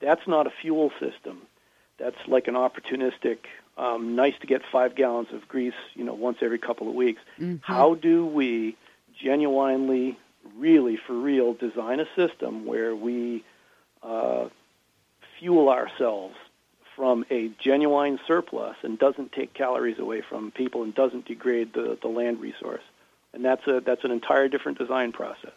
[0.00, 1.42] That's not a fuel system.
[1.98, 3.38] That's like an opportunistic,
[3.76, 7.20] um, nice to get five gallons of grease, you know, once every couple of weeks.
[7.38, 7.60] Mhm.
[7.62, 8.76] How do we
[9.22, 10.18] genuinely,
[10.56, 13.44] really for real, design a system where we
[14.02, 14.48] uh,
[15.38, 16.36] fuel ourselves
[16.96, 21.98] from a genuine surplus and doesn't take calories away from people and doesn't degrade the,
[22.02, 22.82] the land resource?
[23.32, 25.52] And that's a that's an entire different design process.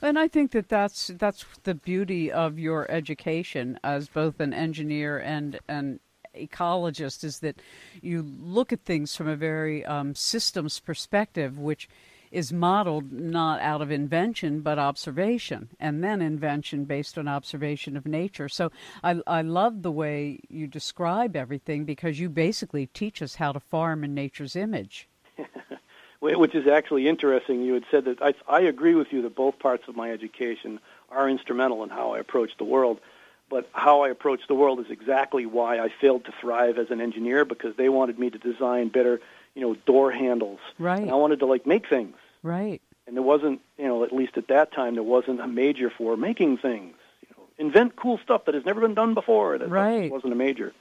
[0.00, 5.18] And I think that that's that's the beauty of your education as both an engineer
[5.18, 6.00] and an
[6.36, 7.60] ecologist is that
[8.02, 11.88] you look at things from a very um, systems perspective, which
[12.30, 18.06] is modeled not out of invention but observation, and then invention based on observation of
[18.06, 18.48] nature.
[18.48, 18.70] So
[19.02, 23.60] I, I love the way you describe everything because you basically teach us how to
[23.60, 25.08] farm in nature's image.
[26.20, 27.62] Which is actually interesting.
[27.62, 30.80] You had said that I, I agree with you that both parts of my education
[31.10, 33.00] are instrumental in how I approach the world.
[33.48, 37.00] But how I approach the world is exactly why I failed to thrive as an
[37.00, 39.20] engineer because they wanted me to design better,
[39.56, 40.60] you know, door handles.
[40.78, 41.00] Right.
[41.00, 42.14] And I wanted to like make things.
[42.44, 42.80] Right.
[43.06, 46.16] And there wasn't, you know, at least at that time, there wasn't a major for
[46.16, 46.94] making things.
[47.22, 49.56] You know, invent cool stuff that has never been done before.
[49.58, 50.10] That Right.
[50.10, 50.72] wasn't a major.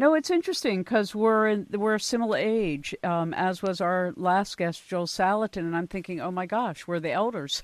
[0.00, 4.56] No, it's interesting because we're in, we're a similar age, um, as was our last
[4.56, 7.62] guest, Joel Salatin, and I'm thinking, oh my gosh, we're the elders.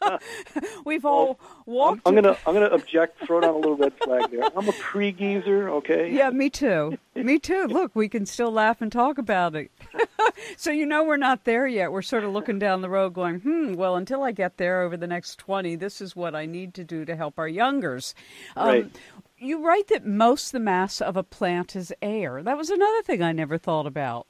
[0.86, 2.00] We've all I'm, walked.
[2.06, 3.22] I'm gonna I'm gonna object.
[3.26, 4.44] Throw down a little red flag there.
[4.56, 6.10] I'm a pre-geezer, okay?
[6.10, 6.96] Yeah, me too.
[7.14, 7.66] Me too.
[7.66, 9.70] Look, we can still laugh and talk about it.
[10.56, 11.92] so you know we're not there yet.
[11.92, 13.74] We're sort of looking down the road, going, hmm.
[13.74, 16.84] Well, until I get there over the next twenty, this is what I need to
[16.84, 18.14] do to help our youngers.
[18.56, 18.98] Um, Right.
[19.38, 22.42] You write that most the mass of a plant is air.
[22.42, 24.26] That was another thing I never thought about.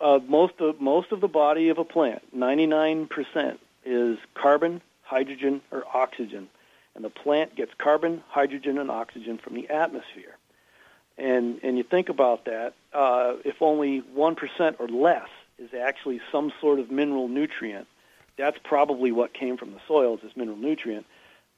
[0.00, 5.84] uh, most of most of the body of a plant, 99% is carbon, hydrogen, or
[5.92, 6.48] oxygen,
[6.94, 10.36] and the plant gets carbon, hydrogen, and oxygen from the atmosphere.
[11.16, 16.20] And and you think about that, uh, if only one percent or less is actually
[16.30, 17.88] some sort of mineral nutrient,
[18.36, 21.06] that's probably what came from the soil as this mineral nutrient.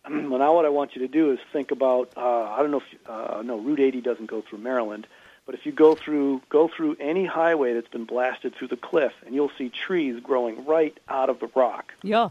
[0.11, 2.83] well, now what I want you to do is think about uh, I don't know
[2.83, 5.07] if uh, no Route 80 doesn't go through Maryland,
[5.47, 9.13] but if you go through go through any highway that's been blasted through the cliff,
[9.27, 11.93] and you'll see trees growing right out of the rock.
[12.03, 12.29] Yeah.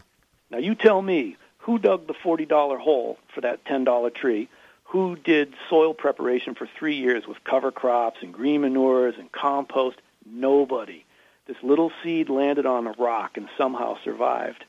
[0.50, 4.48] Now you tell me who dug the forty dollar hole for that ten dollar tree?
[4.84, 9.98] Who did soil preparation for three years with cover crops and green manures and compost?
[10.26, 11.04] Nobody.
[11.46, 14.64] This little seed landed on a rock and somehow survived.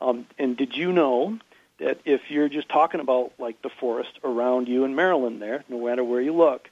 [0.00, 1.38] Um, and did you know
[1.78, 5.86] that if you're just talking about like the forest around you in Maryland there, no
[5.86, 6.68] matter where you look,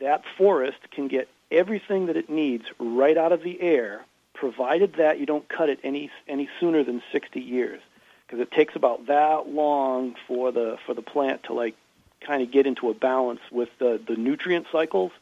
[0.00, 5.18] that forest can get everything that it needs right out of the air, provided that
[5.18, 7.80] you don't cut it any any sooner than 60 years,
[8.26, 11.74] because it takes about that long for the for the plant to like
[12.20, 15.12] kind of get into a balance with the, the nutrient cycles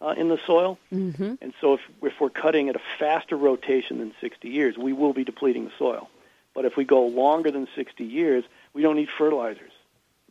[0.00, 0.78] uh, in the soil.
[0.92, 1.34] Mm-hmm.
[1.40, 5.12] And so if, if we're cutting at a faster rotation than 60 years, we will
[5.12, 6.10] be depleting the soil.
[6.54, 8.44] But if we go longer than 60 years,
[8.74, 9.72] we don't need fertilizers.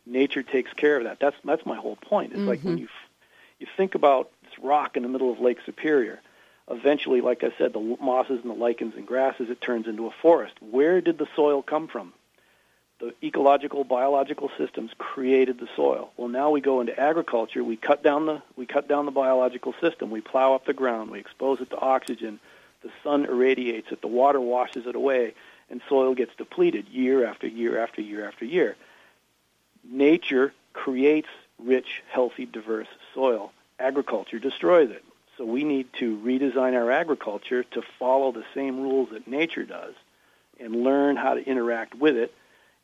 [0.06, 1.18] Nature takes care of that.
[1.18, 2.32] That's, that's my whole point.
[2.34, 2.80] It's like when Mhm.
[2.80, 2.88] you,
[3.58, 6.20] you think about this rock in the middle of Lake Superior,
[6.70, 10.10] eventually, like I said, the mosses and the lichens and grasses, it turns into a
[10.10, 10.54] forest.
[10.60, 12.12] Where did the soil come from?
[13.00, 16.12] The ecological, biological systems created the soil.
[16.16, 17.64] Well, now we go into agriculture.
[17.64, 20.10] We cut down the we cut down the biological system.
[20.10, 21.10] We plow up the ground.
[21.10, 22.38] We expose it to oxygen.
[22.82, 24.00] The sun irradiates it.
[24.00, 25.34] The water washes it away,
[25.70, 28.76] and soil gets depleted year after year after year after year.
[29.82, 33.52] Nature creates rich, healthy, diverse soil.
[33.78, 35.04] Agriculture destroys it.
[35.36, 39.94] So we need to redesign our agriculture to follow the same rules that nature does,
[40.60, 42.32] and learn how to interact with it,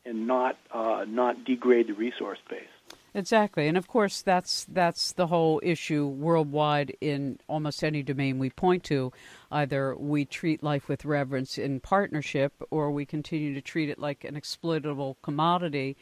[0.05, 2.67] and not uh, not degrade the resource base.
[3.13, 8.49] Exactly, and of course that's that's the whole issue worldwide in almost any domain we
[8.49, 9.11] point to.
[9.51, 14.23] Either we treat life with reverence in partnership, or we continue to treat it like
[14.23, 15.97] an exploitable commodity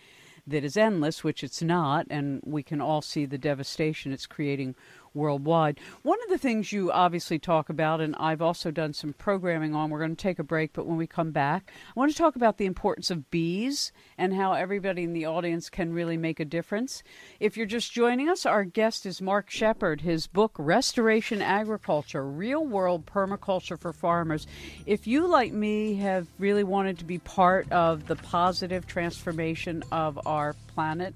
[0.46, 4.76] that is endless, which it's not, and we can all see the devastation it's creating
[5.14, 5.80] worldwide.
[6.04, 9.90] One of the things you obviously talk about, and I've also done some programming on,
[9.90, 12.36] we're going to take a break, but when we come back, I want to talk
[12.36, 16.46] about the importance of bees and how everybody in the audience can really make a
[16.46, 17.04] difference.
[17.40, 20.02] If you're just joining us, our guest is Mark Shepard.
[20.02, 24.48] His book, Restoration Agriculture Real World Permaculture for Farmers.
[24.86, 30.20] If you, like me, have really wanted to be part of the positive transformation of
[30.26, 31.14] our planet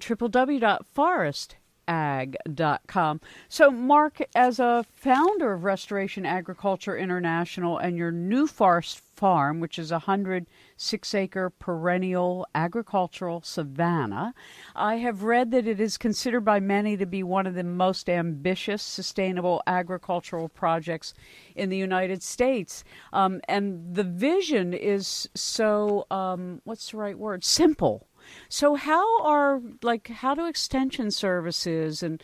[1.90, 3.22] www.forestag.com.
[3.48, 9.78] So, Mark, as a founder of Restoration Agriculture International and your New Forest Farm, which
[9.78, 14.34] is a 106 acre perennial agricultural savanna,
[14.76, 18.10] I have read that it is considered by many to be one of the most
[18.10, 21.14] ambitious sustainable agricultural projects
[21.56, 22.84] in the United States.
[23.12, 27.44] Um, and the vision is so, um, what's the right word?
[27.44, 28.09] Simple.
[28.50, 32.22] So how are like how do extension services and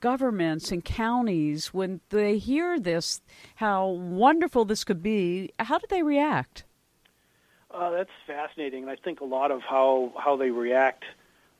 [0.00, 3.20] governments and counties when they hear this
[3.56, 6.64] how wonderful this could be how do they react
[7.70, 11.04] Uh, that's fascinating, and I think a lot of how how they react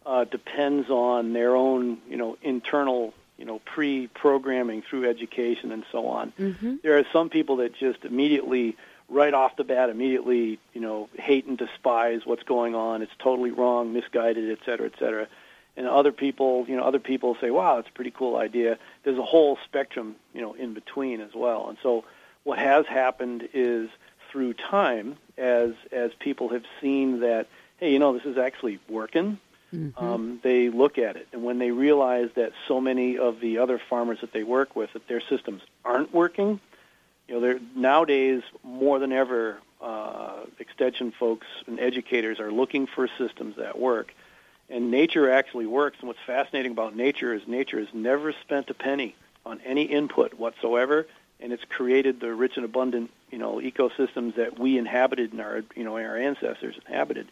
[0.07, 6.07] uh, depends on their own, you know, internal, you know, pre-programming through education and so
[6.07, 6.33] on.
[6.39, 6.77] mm-hmm.
[6.83, 8.77] There are some people that just immediately,
[9.15, 13.01] right off the bat, immediately, you know, hate and despise what's going on.
[13.01, 15.29] It's totally wrong, misguided, et cetera, et cetera.
[15.77, 19.19] And other people, you know, other people say, "Wow, it's a pretty cool idea." There's
[19.19, 21.69] a whole spectrum, you know, in between as well.
[21.69, 22.05] And so,
[22.45, 23.89] what has happened is
[24.31, 27.47] through time, as as people have seen that,
[27.79, 29.39] hey, you know, this is actually working.
[29.75, 30.05] Mm-hmm.
[30.05, 33.81] Um, they look at it, and when they realize that so many of the other
[33.91, 36.61] farmers that they work with, that their systems aren't working,
[37.29, 43.57] you know, nowadays more than ever, uh, extension folks and educators are looking for systems
[43.57, 44.15] that work,
[44.71, 45.99] and nature actually works.
[46.01, 49.15] And what's fascinating about nature is nature has never spent a penny
[49.45, 51.07] on any input whatsoever,
[51.41, 55.63] and it's created the rich and abundant, you know, ecosystems that we inhabited and our,
[55.75, 57.29] you know, our ancestors inhabited.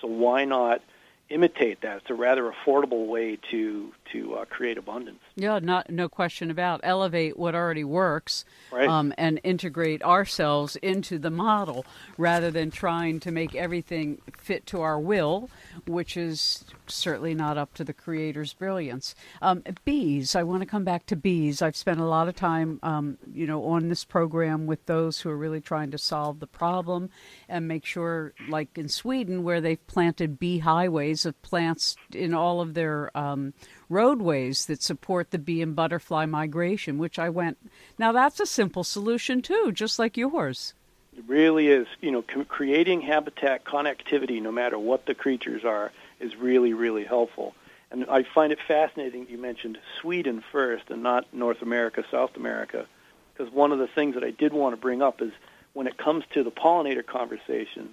[0.00, 0.82] So why not
[1.30, 1.98] imitate that.
[1.98, 5.20] It's a rather affordable way to to uh, create abundance.
[5.36, 8.88] Yeah, not no question about elevate what already works, right.
[8.88, 11.84] um, and integrate ourselves into the model
[12.16, 15.50] rather than trying to make everything fit to our will,
[15.86, 19.14] which is certainly not up to the creator's brilliance.
[19.42, 21.60] Um, bees, I want to come back to bees.
[21.60, 25.28] I've spent a lot of time, um, you know, on this program with those who
[25.28, 27.10] are really trying to solve the problem
[27.48, 32.60] and make sure, like in Sweden, where they've planted bee highways of plants in all
[32.60, 33.54] of their um,
[33.88, 37.58] roadways that support the bee and butterfly migration, which I went,
[37.98, 40.74] now that's a simple solution too, just like yours.
[41.16, 41.86] It really is.
[42.00, 45.90] You know, creating habitat connectivity, no matter what the creatures are,
[46.20, 47.54] is really, really helpful.
[47.90, 52.86] And I find it fascinating you mentioned Sweden first and not North America, South America,
[53.34, 55.32] because one of the things that I did want to bring up is
[55.72, 57.90] when it comes to the pollinator conversation,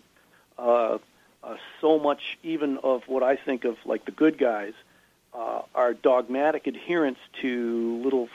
[0.57, 0.97] uh,
[1.45, 4.73] uh, so much even of what I think of like the good guys
[5.33, 8.29] uh, are dogmatic adherence to little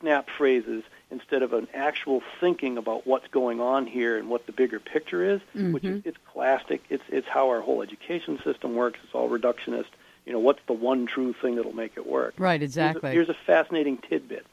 [0.00, 4.52] snap phrases instead of an actual thinking about what's going on here and what the
[4.52, 5.72] bigger picture is, mm-hmm.
[5.72, 6.82] which is it's classic.
[6.88, 8.98] It's it's how our whole education system works.
[9.04, 9.88] It's all reductionist.
[10.24, 12.34] You know, what's the one true thing that'll make it work?
[12.38, 13.12] Right, exactly.
[13.12, 14.46] Here's a, here's a fascinating tidbit.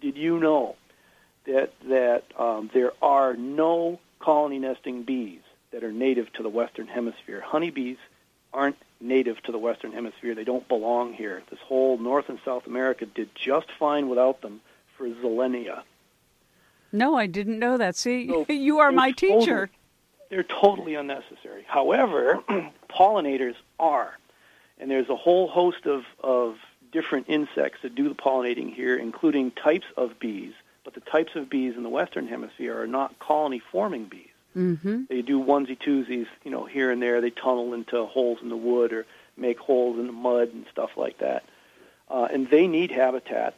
[0.00, 0.76] Did you know
[1.46, 5.41] that that um, there are no colony nesting bees
[5.72, 7.40] that are native to the Western Hemisphere?
[7.40, 7.96] Honeybees
[8.52, 10.34] aren't native to the Western Hemisphere.
[10.34, 11.42] They don't belong here.
[11.50, 14.60] This whole North and South America did just fine without them
[14.96, 15.82] for zillenia.
[16.92, 17.96] No, I didn't know that.
[17.96, 19.66] See, so you are my teacher.
[19.66, 19.78] Totally,
[20.30, 21.64] they're totally unnecessary.
[21.66, 22.40] However,
[22.90, 24.18] pollinators are.
[24.78, 26.56] And there's a whole host of, of
[26.90, 30.52] different insects that do the pollinating here, including types of bees.
[30.84, 34.31] But the types of bees in the Western Hemisphere are not colony forming bees.
[34.56, 35.04] Mm-hmm.
[35.08, 37.20] They do onesie twosies, you know, here and there.
[37.20, 40.90] They tunnel into holes in the wood or make holes in the mud and stuff
[40.96, 41.44] like that.
[42.10, 43.54] Uh, and they need habitat.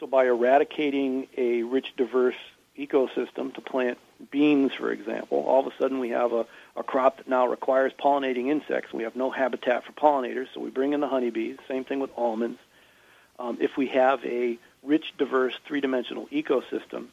[0.00, 2.34] So by eradicating a rich, diverse
[2.76, 3.98] ecosystem to plant
[4.30, 7.92] beans, for example, all of a sudden we have a, a crop that now requires
[7.92, 8.92] pollinating insects.
[8.92, 11.58] We have no habitat for pollinators, so we bring in the honeybees.
[11.68, 12.58] Same thing with almonds.
[13.38, 17.06] Um, if we have a rich, diverse, three-dimensional ecosystem,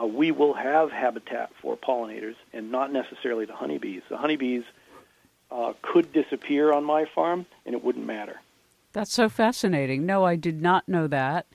[0.00, 4.02] uh, we will have habitat for pollinators and not necessarily the honeybees.
[4.08, 4.64] The honeybees
[5.50, 8.40] uh, could disappear on my farm, and it wouldn't matter.
[8.92, 10.06] That's so fascinating.
[10.06, 11.46] No, I did not know that.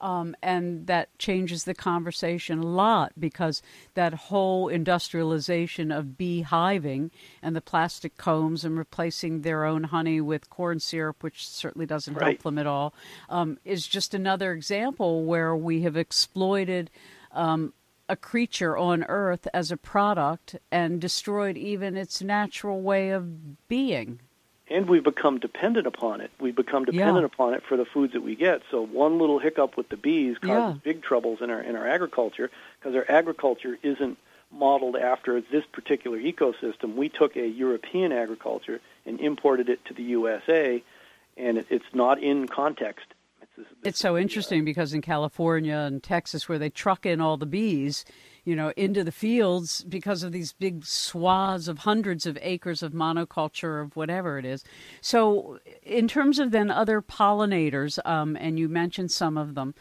[0.00, 3.62] Um, and that changes the conversation a lot because
[3.94, 10.50] that whole industrialization of beehiving and the plastic combs and replacing their own honey with
[10.50, 12.32] corn syrup, which certainly doesn't right.
[12.32, 12.92] help them at all,
[13.30, 16.90] um, is just another example where we have exploited
[17.32, 17.72] um,
[18.08, 24.20] a creature on Earth as a product and destroyed even its natural way of being
[24.68, 26.30] and we've become dependent upon it.
[26.40, 27.26] We've become dependent yeah.
[27.26, 28.62] upon it for the foods that we get.
[28.70, 30.92] So one little hiccup with the bees causes yeah.
[30.92, 34.18] big troubles in our in our agriculture because our agriculture isn't
[34.50, 36.94] modeled after this particular ecosystem.
[36.94, 40.82] We took a European agriculture and imported it to the USA,
[41.36, 43.06] and it, it's not in context.
[43.56, 47.06] It's, this, this, it's so interesting uh, because in California and Texas, where they truck
[47.06, 48.04] in all the bees,
[48.44, 52.92] you know, into the fields because of these big swaths of hundreds of acres of
[52.92, 54.64] monoculture of whatever it is.
[55.00, 59.74] So, in terms of then other pollinators, um, and you mentioned some of them,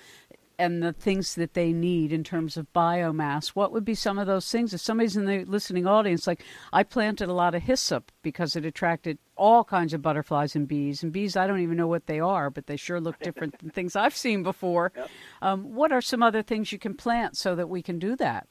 [0.59, 4.27] and the things that they need in terms of biomass, what would be some of
[4.27, 4.73] those things?
[4.73, 8.65] If somebody's in the listening audience, like I planted a lot of hyssop because it
[8.65, 11.03] attracted all kinds of butterflies and bees.
[11.03, 13.69] And bees, I don't even know what they are, but they sure look different than
[13.71, 14.91] things I've seen before.
[14.95, 15.09] Yep.
[15.41, 18.47] Um, what are some other things you can plant so that we can do that?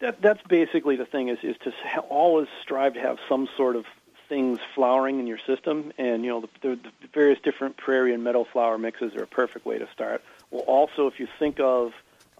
[0.00, 3.84] That, that's basically the thing is is to always strive to have some sort of
[4.28, 8.24] things flowering in your system, and you know the, the, the various different prairie and
[8.24, 10.22] meadow flower mixes are a perfect way to start.
[10.52, 11.92] Well, also if you think of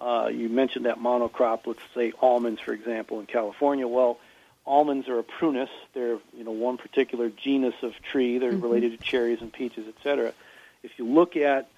[0.03, 3.87] uh, you mentioned that monocrop, let's say almonds, for example, in California.
[3.87, 4.19] Well,
[4.67, 5.69] almonds are a prunus.
[5.95, 8.39] They're you know one particular genus of tree.
[8.39, 8.63] They're mm-hmm.
[8.63, 10.33] related to cherries and peaches, etc.
[10.83, 11.69] If you look at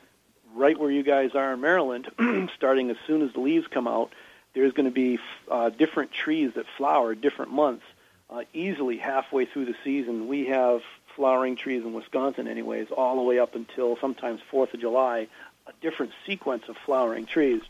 [0.55, 2.11] right where you guys are in Maryland,
[2.57, 4.11] starting as soon as the leaves come out,
[4.55, 5.19] there's going to be
[5.51, 7.85] uh, different trees that flower different months.
[8.31, 10.81] Uh, easily halfway through the season, we have
[11.15, 15.29] flowering trees in Wisconsin, anyways, all the way up until sometimes Fourth of July,
[15.67, 17.63] a different sequence of flowering trees.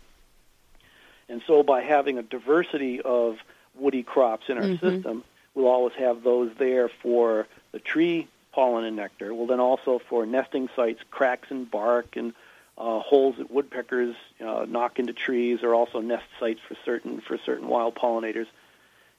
[1.28, 3.38] And so, by having a diversity of
[3.74, 4.86] woody crops in our mm-hmm.
[4.86, 5.24] system,
[5.54, 9.34] we'll always have those there for the tree pollen and nectar.
[9.34, 12.34] Well, then also for nesting sites, cracks in bark and
[12.76, 14.14] uh, holes that woodpeckers
[14.44, 18.46] uh, knock into trees are also nest sites for certain for certain wild pollinators,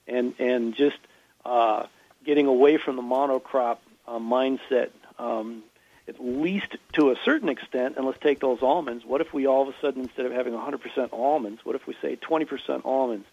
[0.08, 0.98] and and just
[1.46, 1.86] uh,
[2.26, 5.64] getting away from the monocrop uh, mindset um,
[6.08, 9.04] at least to a certain extent, and let's take those almonds.
[9.06, 11.96] What if we all of a sudden, instead of having 100% almonds, what if we
[12.02, 13.26] say 20% almonds,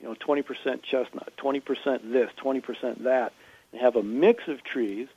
[0.00, 3.32] you know, 20% chestnut, 20% this, 20% that,
[3.72, 5.08] and have a mix of trees?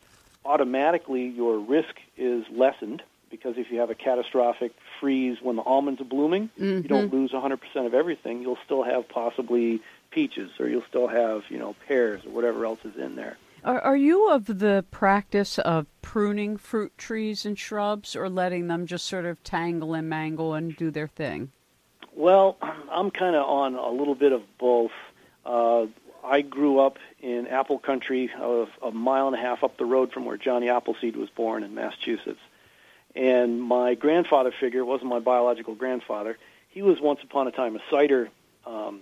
[0.46, 6.02] Automatically, your risk is lessened because if you have a catastrophic freeze when the almonds
[6.02, 6.78] are blooming, mm-hmm.
[6.78, 8.42] you don't lose 100% of everything.
[8.42, 9.82] You'll still have possibly
[10.12, 13.38] peaches, or you'll still have, you know, pears or whatever else is in there.
[13.64, 18.86] Are, are you of the practice of pruning fruit trees and shrubs or letting them
[18.86, 21.52] just sort of tangle and mangle and do their thing?
[22.14, 22.58] Well,
[22.92, 24.92] I'm kind of on a little bit of both.
[25.46, 25.86] Uh,
[26.24, 30.26] I grew up in apple country, a mile and a half up the road from
[30.26, 32.40] where Johnny Appleseed was born in Massachusetts.
[33.16, 36.38] And my grandfather figure wasn't my biological grandfather.
[36.70, 38.30] He was once upon a time a cider
[38.66, 39.02] um,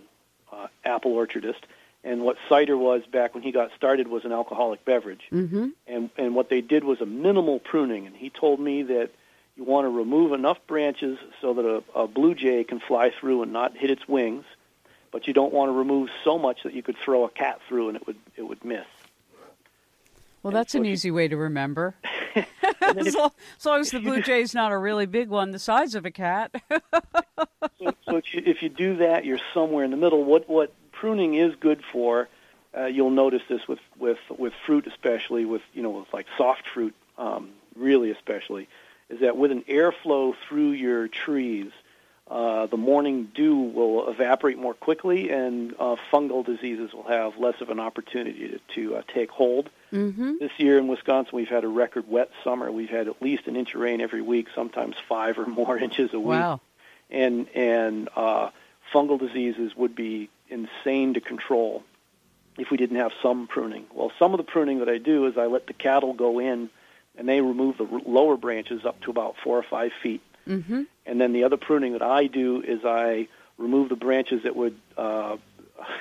[0.51, 1.61] uh, apple orchardist,
[2.03, 5.23] and what cider was back when he got started was an alcoholic beverage.
[5.31, 5.69] Mm-hmm.
[5.87, 8.07] And and what they did was a minimal pruning.
[8.07, 9.11] And he told me that
[9.55, 13.43] you want to remove enough branches so that a, a blue jay can fly through
[13.43, 14.45] and not hit its wings,
[15.11, 17.89] but you don't want to remove so much that you could throw a cat through
[17.89, 18.85] and it would it would miss.
[20.43, 21.95] Well, that's an easy way to remember.
[22.81, 25.59] as, long, as, long, as the blue jay is not a really big one, the
[25.59, 26.51] size of a cat.
[26.71, 30.23] so, so if, you, if you do that, you're somewhere in the middle.
[30.23, 32.27] What what pruning is good for,
[32.77, 36.63] uh, you'll notice this with, with, with fruit, especially with, you know, with like soft
[36.73, 38.67] fruit, um, really especially,
[39.09, 41.71] is that with an airflow through your trees,
[42.29, 47.61] uh, the morning dew will evaporate more quickly, and uh, fungal diseases will have less
[47.61, 49.69] of an opportunity to, to uh, take hold.
[49.93, 50.33] Mm-hmm.
[50.39, 52.69] This year in Wisconsin, we've had a record wet summer.
[52.69, 56.13] We've had at least an inch of rain every week, sometimes five or more inches
[56.13, 56.39] a week.
[56.39, 56.59] Wow.
[57.09, 58.49] And and uh,
[58.93, 61.83] fungal diseases would be insane to control
[62.57, 63.85] if we didn't have some pruning.
[63.93, 66.69] Well, some of the pruning that I do is I let the cattle go in
[67.17, 70.21] and they remove the lower branches up to about four or five feet.
[70.47, 70.83] Mm-hmm.
[71.05, 73.27] And then the other pruning that I do is I
[73.57, 75.37] remove the branches that would uh,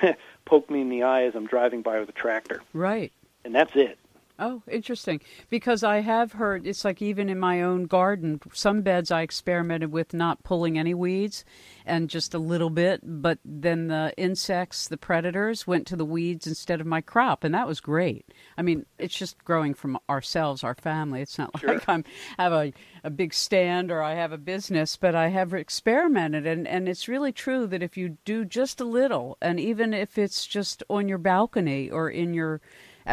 [0.45, 2.61] poke me in the eye as I'm driving by with a tractor.
[2.73, 3.11] Right.
[3.43, 3.97] And that's it.
[4.39, 5.19] Oh, interesting.
[5.49, 9.91] Because I have heard it's like even in my own garden, some beds I experimented
[9.91, 11.43] with not pulling any weeds
[11.87, 16.45] and just a little bit, but then the insects, the predators, went to the weeds
[16.45, 18.27] instead of my crop, and that was great.
[18.57, 21.21] I mean, it's just growing from ourselves, our family.
[21.21, 21.73] It's not sure.
[21.73, 22.03] like I'm
[22.37, 22.73] have a,
[23.03, 27.07] a big stand or I have a business, but I have experimented, and, and it's
[27.07, 31.07] really true that if you do just a little, and even if it's just on
[31.07, 32.61] your balcony or in your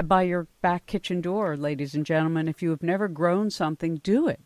[0.03, 2.49] by your back kitchen door, ladies and gentlemen.
[2.49, 4.41] If you have never grown something, do it.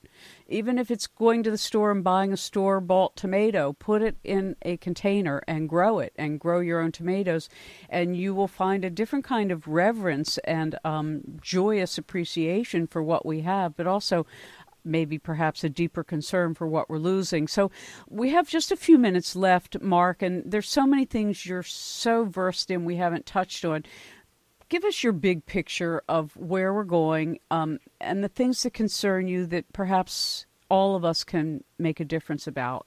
[0.48, 4.16] Even if it's going to the store and buying a store bought tomato, put it
[4.24, 7.48] in a container and grow it and grow your own tomatoes,
[7.88, 13.24] and you will find a different kind of reverence and um, joyous appreciation for what
[13.24, 14.26] we have, but also
[14.84, 17.46] maybe perhaps a deeper concern for what we're losing.
[17.46, 17.70] So
[18.08, 22.24] we have just a few minutes left, Mark, and there's so many things you're so
[22.24, 23.84] versed in we haven't touched on
[24.68, 29.28] give us your big picture of where we're going um, and the things that concern
[29.28, 32.86] you that perhaps all of us can make a difference about.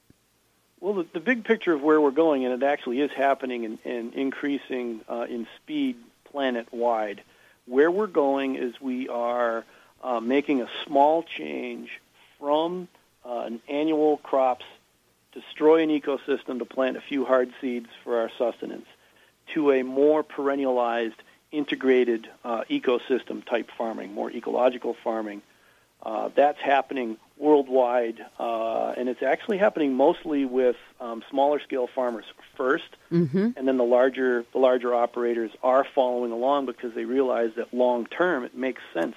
[0.80, 4.14] Well, the, the big picture of where we're going, and it actually is happening and,
[4.14, 7.22] increasing uh, in speed planet wide.
[7.66, 9.64] Where we're going is we are
[10.02, 12.00] uh, making a small change
[12.40, 12.88] from
[13.24, 14.64] uh, an annual crops,
[15.32, 18.86] destroy an ecosystem to plant a few hard seeds for our sustenance,
[19.54, 21.14] to a more perennialized
[21.52, 25.42] integrated uh, ecosystem type farming, more ecological farming.
[26.02, 32.24] Uh, that's happening worldwide, uh, and it's actually happening mostly with um, smaller scale farmers
[32.58, 32.80] 1st
[33.10, 33.48] mm-hmm.
[33.56, 38.06] and then the larger the larger operators are following along because they realize that long
[38.06, 39.16] term it makes sense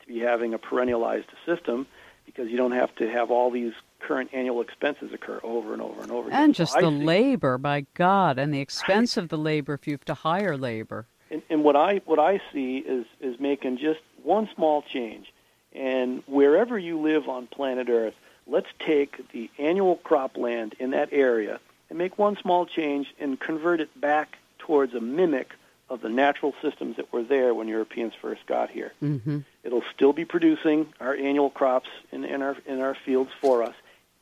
[0.00, 1.86] to be having a perennialized system
[2.24, 6.02] because you don't have to have all these current annual expenses occur over and over
[6.02, 6.44] and over again.
[6.44, 9.94] And just so the labor, by God, and the expense of the labor if you
[9.94, 11.06] have to hire labor.
[11.30, 15.32] And, and what I what I see is is making just one small change,
[15.74, 18.14] and wherever you live on planet Earth,
[18.46, 21.60] let's take the annual cropland in that area
[21.90, 25.54] and make one small change and convert it back towards a mimic
[25.90, 28.92] of the natural systems that were there when Europeans first got here.
[29.02, 29.38] Mm-hmm.
[29.64, 33.74] It'll still be producing our annual crops in, in our in our fields for us,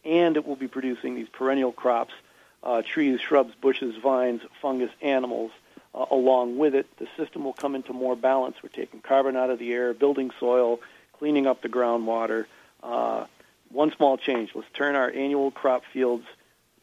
[0.04, 2.14] and it will be producing these perennial crops,
[2.62, 5.52] uh, trees, shrubs, bushes, vines, fungus, animals
[5.96, 6.86] uh, along with it.
[6.98, 8.56] The system will come into more balance.
[8.62, 10.80] We're taking carbon out of the air, building soil,
[11.18, 12.46] cleaning up the groundwater.
[12.82, 13.26] Uh,
[13.70, 14.50] one small change.
[14.54, 16.24] Let's turn our annual crop fields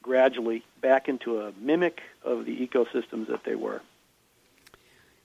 [0.01, 3.81] gradually back into a mimic of the ecosystems that they were.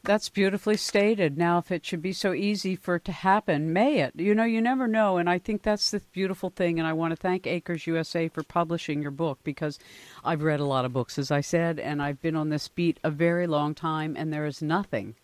[0.04, 1.36] That's beautifully stated.
[1.36, 4.12] Now, if it should be so easy for it to happen, may it?
[4.16, 5.18] You know, you never know.
[5.18, 6.78] And I think that's the beautiful thing.
[6.78, 9.78] And I want to thank Acres USA for publishing your book because
[10.24, 12.98] I've read a lot of books, as I said, and I've been on this beat
[13.02, 15.14] a very long time, and there is nothing,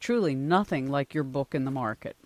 [0.00, 2.16] truly nothing like your book in the market.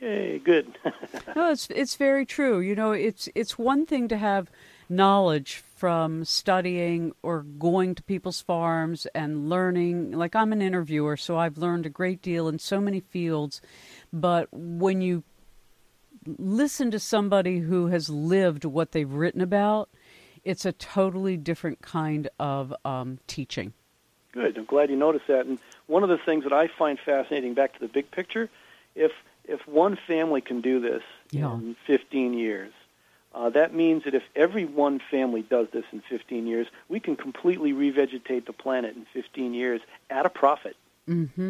[0.00, 0.76] Yay, good.
[1.36, 2.58] no, it's it's very true.
[2.58, 4.50] You know, it's it's one thing to have
[4.92, 10.12] knowledge from studying or going to people's farms and learning.
[10.12, 13.60] Like I'm an interviewer, so I've learned a great deal in so many fields.
[14.12, 15.24] But when you
[16.38, 19.88] listen to somebody who has lived what they've written about,
[20.44, 23.72] it's a totally different kind of um, teaching.
[24.32, 24.56] Good.
[24.56, 25.46] I'm glad you noticed that.
[25.46, 28.48] And one of the things that I find fascinating, back to the big picture,
[28.94, 29.12] if
[29.44, 31.52] if one family can do this yeah.
[31.52, 32.72] in 15 years,
[33.34, 37.16] uh, that means that if every one family does this in 15 years, we can
[37.16, 39.80] completely revegetate the planet in 15 years
[40.10, 40.76] at a profit.
[41.08, 41.40] Mm-hmm.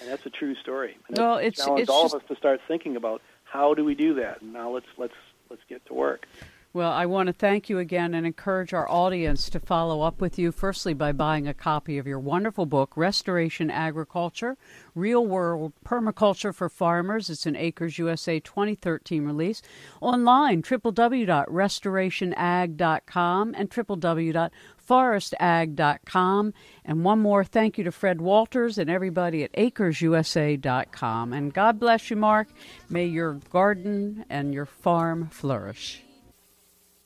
[0.00, 0.96] And that's a true story.
[1.08, 2.14] And well, it's, it's all just...
[2.14, 4.40] of us to start thinking about how do we do that.
[4.40, 5.14] And now let's let's
[5.50, 6.26] let's get to work.
[6.74, 10.40] Well, I want to thank you again and encourage our audience to follow up with
[10.40, 14.56] you, firstly, by buying a copy of your wonderful book, Restoration Agriculture
[14.92, 17.30] Real World Permaculture for Farmers.
[17.30, 19.62] It's an Acres USA 2013 release.
[20.00, 26.54] Online, www.restorationag.com and www.forestag.com.
[26.84, 31.32] And one more thank you to Fred Walters and everybody at acresusa.com.
[31.32, 32.48] And God bless you, Mark.
[32.90, 36.02] May your garden and your farm flourish.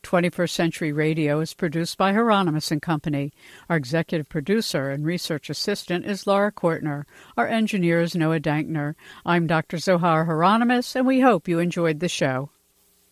[0.08, 3.30] 21st Century Radio is produced by Hieronimus and Company.
[3.68, 7.04] Our executive producer and research assistant is Laura Kortner.
[7.36, 8.94] Our engineer is Noah Dankner.
[9.26, 9.76] I'm Dr.
[9.76, 12.48] Zohar Hieronimus, and we hope you enjoyed the show.